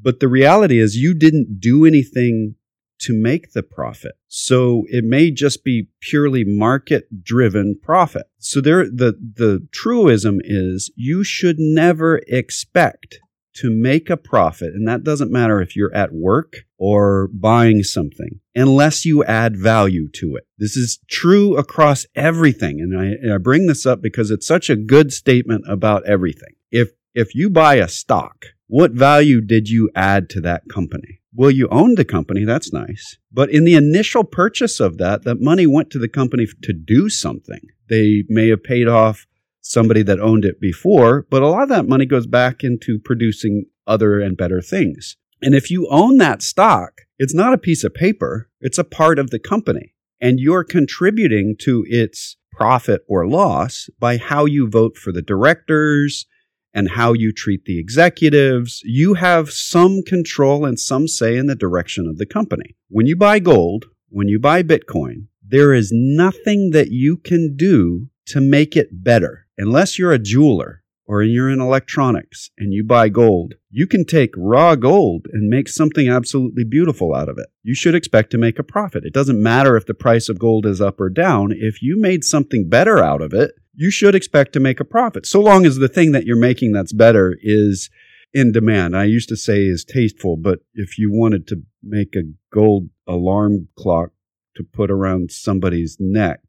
But 0.00 0.20
the 0.20 0.28
reality 0.28 0.78
is, 0.78 0.96
you 0.96 1.14
didn't 1.14 1.60
do 1.60 1.84
anything 1.84 2.54
to 3.00 3.12
make 3.12 3.52
the 3.52 3.62
profit. 3.62 4.12
So 4.28 4.84
it 4.88 5.04
may 5.04 5.30
just 5.30 5.64
be 5.64 5.88
purely 6.00 6.44
market 6.44 7.22
driven 7.22 7.78
profit. 7.82 8.26
So 8.38 8.60
there, 8.60 8.84
the, 8.84 9.14
the 9.18 9.66
truism 9.72 10.40
is 10.42 10.90
you 10.96 11.24
should 11.24 11.58
never 11.58 12.22
expect 12.28 13.18
to 13.54 13.70
make 13.70 14.10
a 14.10 14.16
profit. 14.16 14.74
And 14.74 14.86
that 14.88 15.04
doesn't 15.04 15.30
matter 15.30 15.60
if 15.60 15.76
you're 15.76 15.94
at 15.94 16.12
work 16.12 16.64
or 16.78 17.28
buying 17.32 17.82
something 17.82 18.40
unless 18.54 19.04
you 19.04 19.24
add 19.24 19.56
value 19.56 20.08
to 20.14 20.36
it. 20.36 20.46
This 20.58 20.76
is 20.76 20.98
true 21.08 21.56
across 21.56 22.06
everything. 22.14 22.80
And 22.80 22.98
I, 22.98 23.04
and 23.04 23.32
I 23.32 23.38
bring 23.38 23.66
this 23.66 23.86
up 23.86 24.02
because 24.02 24.30
it's 24.30 24.46
such 24.46 24.70
a 24.70 24.76
good 24.76 25.12
statement 25.12 25.64
about 25.68 26.06
everything. 26.06 26.54
If, 26.70 26.90
if 27.14 27.34
you 27.34 27.48
buy 27.48 27.76
a 27.76 27.88
stock, 27.88 28.46
what 28.66 28.92
value 28.92 29.40
did 29.40 29.68
you 29.68 29.90
add 29.94 30.28
to 30.30 30.40
that 30.42 30.68
company? 30.68 31.20
Well, 31.32 31.50
you 31.50 31.68
owned 31.68 31.98
the 31.98 32.04
company. 32.04 32.44
That's 32.44 32.72
nice. 32.72 33.18
But 33.32 33.50
in 33.50 33.64
the 33.64 33.74
initial 33.74 34.24
purchase 34.24 34.80
of 34.80 34.98
that, 34.98 35.24
that 35.24 35.40
money 35.40 35.66
went 35.66 35.90
to 35.90 35.98
the 35.98 36.08
company 36.08 36.46
to 36.62 36.72
do 36.72 37.08
something. 37.08 37.60
They 37.88 38.24
may 38.28 38.48
have 38.48 38.62
paid 38.62 38.88
off 38.88 39.26
somebody 39.64 40.02
that 40.02 40.20
owned 40.20 40.44
it 40.44 40.60
before, 40.60 41.26
but 41.30 41.42
a 41.42 41.48
lot 41.48 41.64
of 41.64 41.68
that 41.70 41.88
money 41.88 42.04
goes 42.04 42.26
back 42.26 42.62
into 42.62 42.98
producing 42.98 43.64
other 43.86 44.20
and 44.20 44.36
better 44.36 44.60
things. 44.60 45.16
And 45.42 45.54
if 45.54 45.70
you 45.70 45.88
own 45.88 46.18
that 46.18 46.42
stock, 46.42 47.02
it's 47.18 47.34
not 47.34 47.54
a 47.54 47.58
piece 47.58 47.82
of 47.82 47.94
paper, 47.94 48.50
it's 48.60 48.78
a 48.78 48.84
part 48.84 49.18
of 49.18 49.30
the 49.30 49.38
company. 49.38 49.94
And 50.20 50.38
you're 50.38 50.64
contributing 50.64 51.56
to 51.60 51.84
its 51.88 52.36
profit 52.52 53.02
or 53.08 53.26
loss 53.26 53.88
by 53.98 54.16
how 54.18 54.44
you 54.44 54.68
vote 54.68 54.96
for 54.96 55.12
the 55.12 55.22
directors 55.22 56.26
and 56.72 56.90
how 56.90 57.12
you 57.12 57.32
treat 57.32 57.64
the 57.64 57.78
executives. 57.78 58.80
You 58.84 59.14
have 59.14 59.50
some 59.50 60.02
control 60.02 60.64
and 60.64 60.78
some 60.78 61.08
say 61.08 61.36
in 61.36 61.46
the 61.46 61.54
direction 61.54 62.06
of 62.06 62.18
the 62.18 62.26
company. 62.26 62.76
When 62.88 63.06
you 63.06 63.16
buy 63.16 63.38
gold, 63.38 63.86
when 64.08 64.28
you 64.28 64.38
buy 64.38 64.62
Bitcoin, 64.62 65.26
there 65.46 65.72
is 65.72 65.90
nothing 65.92 66.70
that 66.70 66.90
you 66.90 67.16
can 67.16 67.56
do 67.56 68.08
to 68.26 68.40
make 68.40 68.76
it 68.76 69.04
better 69.04 69.43
unless 69.58 69.98
you're 69.98 70.12
a 70.12 70.18
jeweler 70.18 70.82
or 71.06 71.22
you're 71.22 71.50
in 71.50 71.60
electronics 71.60 72.50
and 72.56 72.72
you 72.72 72.82
buy 72.82 73.08
gold, 73.08 73.54
you 73.70 73.86
can 73.86 74.04
take 74.04 74.32
raw 74.36 74.74
gold 74.74 75.26
and 75.32 75.48
make 75.48 75.68
something 75.68 76.08
absolutely 76.08 76.64
beautiful 76.64 77.14
out 77.14 77.28
of 77.28 77.38
it. 77.38 77.48
You 77.62 77.74
should 77.74 77.94
expect 77.94 78.30
to 78.30 78.38
make 78.38 78.58
a 78.58 78.64
profit. 78.64 79.04
It 79.04 79.12
doesn't 79.12 79.42
matter 79.42 79.76
if 79.76 79.86
the 79.86 79.94
price 79.94 80.28
of 80.28 80.38
gold 80.38 80.64
is 80.64 80.80
up 80.80 81.00
or 81.00 81.10
down. 81.10 81.52
If 81.52 81.82
you 81.82 82.00
made 82.00 82.24
something 82.24 82.68
better 82.68 82.98
out 82.98 83.20
of 83.20 83.34
it, 83.34 83.52
you 83.74 83.90
should 83.90 84.14
expect 84.14 84.52
to 84.52 84.60
make 84.60 84.80
a 84.80 84.84
profit. 84.84 85.26
So 85.26 85.40
long 85.40 85.66
as 85.66 85.76
the 85.76 85.88
thing 85.88 86.12
that 86.12 86.24
you're 86.24 86.36
making 86.36 86.72
that's 86.72 86.92
better 86.92 87.36
is 87.42 87.90
in 88.32 88.52
demand. 88.52 88.96
I 88.96 89.04
used 89.04 89.28
to 89.28 89.36
say 89.36 89.64
is 89.64 89.84
tasteful, 89.84 90.36
but 90.36 90.60
if 90.74 90.98
you 90.98 91.10
wanted 91.12 91.46
to 91.48 91.62
make 91.82 92.16
a 92.16 92.32
gold 92.52 92.88
alarm 93.06 93.68
clock 93.76 94.10
to 94.56 94.64
put 94.64 94.90
around 94.90 95.30
somebody's 95.30 95.96
neck, 96.00 96.40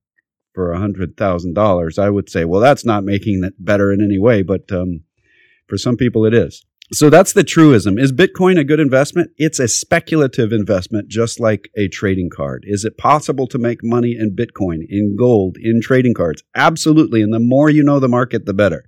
for 0.55 0.71
a 0.71 0.79
hundred 0.79 1.17
thousand 1.17 1.53
dollars, 1.53 1.99
I 1.99 2.09
would 2.09 2.29
say, 2.29 2.45
well, 2.45 2.61
that's 2.61 2.85
not 2.85 3.03
making 3.03 3.43
it 3.43 3.53
better 3.59 3.93
in 3.93 4.01
any 4.01 4.17
way. 4.17 4.41
But 4.41 4.71
um, 4.71 5.01
for 5.67 5.77
some 5.77 5.97
people, 5.97 6.25
it 6.25 6.33
is. 6.33 6.65
So 6.93 7.09
that's 7.09 7.33
the 7.33 7.43
truism. 7.43 7.97
Is 7.97 8.13
Bitcoin 8.13 8.59
a 8.59 8.63
good 8.63 8.79
investment? 8.79 9.31
It's 9.37 9.59
a 9.59 9.67
speculative 9.67 10.51
investment, 10.51 11.07
just 11.07 11.39
like 11.39 11.69
a 11.75 11.87
trading 11.87 12.29
card. 12.33 12.63
Is 12.67 12.85
it 12.85 12.97
possible 12.97 13.47
to 13.47 13.57
make 13.57 13.79
money 13.83 14.15
in 14.17 14.35
Bitcoin, 14.35 14.85
in 14.87 15.15
gold, 15.17 15.57
in 15.59 15.81
trading 15.81 16.13
cards? 16.13 16.43
Absolutely. 16.55 17.23
And 17.23 17.33
the 17.33 17.39
more 17.39 17.71
you 17.71 17.83
know 17.83 17.99
the 17.99 18.07
market, 18.07 18.45
the 18.45 18.53
better. 18.53 18.85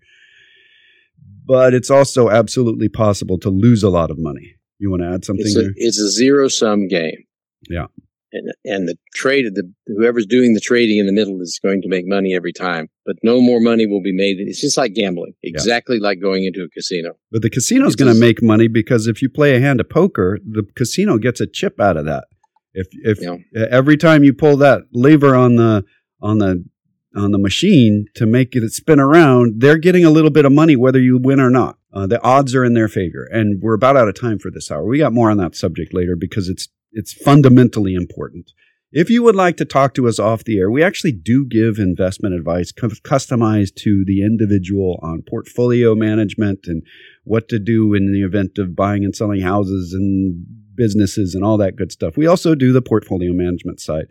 But 1.44 1.74
it's 1.74 1.90
also 1.90 2.30
absolutely 2.30 2.88
possible 2.88 3.40
to 3.40 3.50
lose 3.50 3.82
a 3.82 3.90
lot 3.90 4.12
of 4.12 4.20
money. 4.20 4.56
You 4.78 4.92
want 4.92 5.02
to 5.02 5.10
add 5.10 5.26
something 5.26 5.46
It's 5.46 5.56
a, 5.56 5.72
it's 5.76 6.00
a 6.00 6.12
zero 6.12 6.50
sum 6.50 6.88
game. 6.88 7.24
Yeah. 7.68 7.88
And, 8.34 8.52
and 8.66 8.88
the 8.90 8.98
trade, 9.14 9.46
of 9.46 9.56
the 9.56 9.72
whoever's 9.88 10.26
doing 10.26 10.54
the 10.54 10.60
trading 10.60 10.98
in 11.00 11.06
the 11.06 11.14
middle 11.14 11.40
is 11.42 11.60
going 11.64 11.82
to 11.82 11.88
make 11.88 12.06
money 12.06 12.36
every 12.36 12.52
time, 12.52 12.90
but 13.06 13.16
no 13.24 13.40
more 13.40 13.62
money 13.62 13.86
will 13.86 14.02
be 14.02 14.12
made. 14.12 14.38
It's 14.40 14.60
just 14.60 14.78
like 14.78 14.94
gambling, 14.94 15.34
exactly 15.44 15.98
like 16.00 16.20
going 16.22 16.44
into 16.44 16.62
a 16.62 16.70
casino. 16.70 17.14
But 17.32 17.42
the 17.42 17.50
casino's 17.50 17.96
going 17.96 18.14
to 18.14 18.20
make 18.20 18.44
money 18.44 18.68
because 18.68 19.08
if 19.08 19.22
you 19.22 19.30
play 19.30 19.56
a 19.56 19.62
hand 19.62 19.80
of 19.80 19.90
poker, 19.90 20.40
the 20.46 20.64
casino 20.76 21.18
gets 21.18 21.40
a 21.40 21.48
chip 21.48 21.80
out 21.80 21.96
of 21.96 22.06
that. 22.06 22.26
If 22.74 22.88
if 22.92 23.22
Yeah. 23.22 23.38
every 23.72 23.98
time 23.98 24.24
you 24.24 24.34
pull 24.34 24.58
that 24.58 24.84
lever 24.92 25.34
on 25.34 25.56
the 25.56 25.86
on 26.22 26.40
the 26.40 26.66
on 27.16 27.32
the 27.32 27.40
machine 27.40 28.06
to 28.16 28.26
make 28.26 28.56
it 28.56 28.70
spin 28.72 29.00
around, 29.00 29.62
they're 29.62 29.78
getting 29.78 30.06
a 30.06 30.12
little 30.12 30.30
bit 30.30 30.46
of 30.46 30.52
money 30.52 30.76
whether 30.76 31.00
you 31.00 31.18
win 31.18 31.40
or 31.40 31.50
not. 31.50 31.78
Uh, 31.94 32.06
the 32.06 32.22
odds 32.22 32.54
are 32.54 32.64
in 32.64 32.74
their 32.74 32.88
favor, 32.90 33.28
and 33.32 33.62
we're 33.62 33.74
about 33.74 33.98
out 33.98 34.08
of 34.08 34.14
time 34.14 34.38
for 34.38 34.52
this 34.52 34.70
hour. 34.70 34.86
We 34.86 35.00
got 35.00 35.14
more 35.14 35.32
on 35.32 35.38
that 35.38 35.56
subject 35.56 35.94
later 35.94 36.16
because 36.16 36.50
it's 36.50 36.68
it's 36.92 37.14
fundamentally 37.14 37.94
important. 37.94 38.52
If 38.92 39.10
you 39.10 39.22
would 39.24 39.36
like 39.36 39.58
to 39.58 39.66
talk 39.66 39.94
to 39.96 40.08
us 40.08 40.18
off 40.18 40.46
the 40.46 40.58
air, 40.58 40.72
we 40.72 40.82
actually 40.82 41.12
do 41.12 41.46
give 41.46 41.78
investment 41.78 42.36
advice 42.36 42.72
customized 42.72 43.76
to 43.76 44.06
the 44.06 44.24
individual 44.24 44.98
on 45.04 45.24
portfolio 45.28 45.94
management 45.94 46.68
and 46.68 46.84
what 47.26 47.50
to 47.50 47.60
do 47.60 47.94
in 47.94 48.14
the 48.14 48.24
event 48.24 48.58
of 48.58 48.76
buying 48.76 49.04
and 49.04 49.14
selling 49.14 49.42
houses 49.42 49.94
and 49.94 50.46
businesses 50.76 51.36
and 51.36 51.44
all 51.44 51.58
that 51.58 51.76
good 51.76 51.92
stuff. 51.92 52.16
We 52.16 52.28
also 52.28 52.56
do 52.56 52.72
the 52.72 52.82
portfolio 52.82 53.34
management 53.34 53.82
side. 53.82 54.06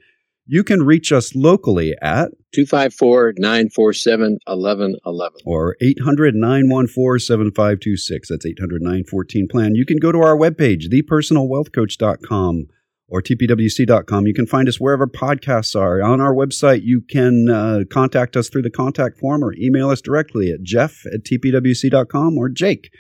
You 0.47 0.63
can 0.63 0.85
reach 0.85 1.11
us 1.11 1.35
locally 1.35 1.95
at 2.01 2.31
254 2.55 3.35
947 3.37 4.39
1111. 4.47 5.41
or 5.45 5.77
800 5.81 6.35
914 6.35 7.19
7526. 7.19 8.29
That's 8.29 8.47
800 8.47 8.81
914 8.81 9.49
plan. 9.49 9.75
You 9.75 9.85
can 9.85 9.99
go 9.99 10.13
to 10.13 10.21
our 10.21 10.37
webpage, 10.37 10.85
thepersonalwealthcoach.com 10.89 12.69
or 13.09 13.23
tpwc.com. 13.23 14.27
You 14.27 14.35
can 14.35 14.47
find 14.47 14.69
us 14.69 14.81
wherever 14.81 15.07
podcasts 15.07 15.79
are. 15.79 16.03
On 16.03 16.21
our 16.21 16.35
website, 16.35 16.83
you 16.83 17.01
can 17.01 17.49
uh, 17.49 17.81
contact 17.91 18.37
us 18.37 18.49
through 18.49 18.63
the 18.63 18.71
contact 18.71 19.19
form 19.19 19.45
or 19.45 19.55
email 19.55 19.91
us 19.91 20.01
directly 20.01 20.51
at 20.51 20.63
jeff 20.63 21.05
at 21.13 21.25
tpwc.com 21.25 22.39
or 22.39 22.49
jake 22.49 22.91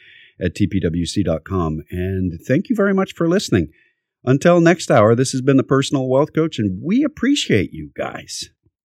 at 0.40 0.54
tpwc.com. 0.54 1.82
And 1.90 2.40
thank 2.46 2.68
you 2.68 2.76
very 2.76 2.94
much 2.94 3.14
for 3.14 3.28
listening. 3.28 3.68
Until 4.26 4.60
next 4.60 4.90
hour, 4.90 5.14
this 5.14 5.30
has 5.30 5.40
been 5.40 5.56
the 5.56 5.62
Personal 5.62 6.08
Wealth 6.08 6.32
Coach, 6.32 6.58
and 6.58 6.80
we 6.82 7.04
appreciate 7.04 7.72
you 7.72 7.92
guys. 7.96 8.50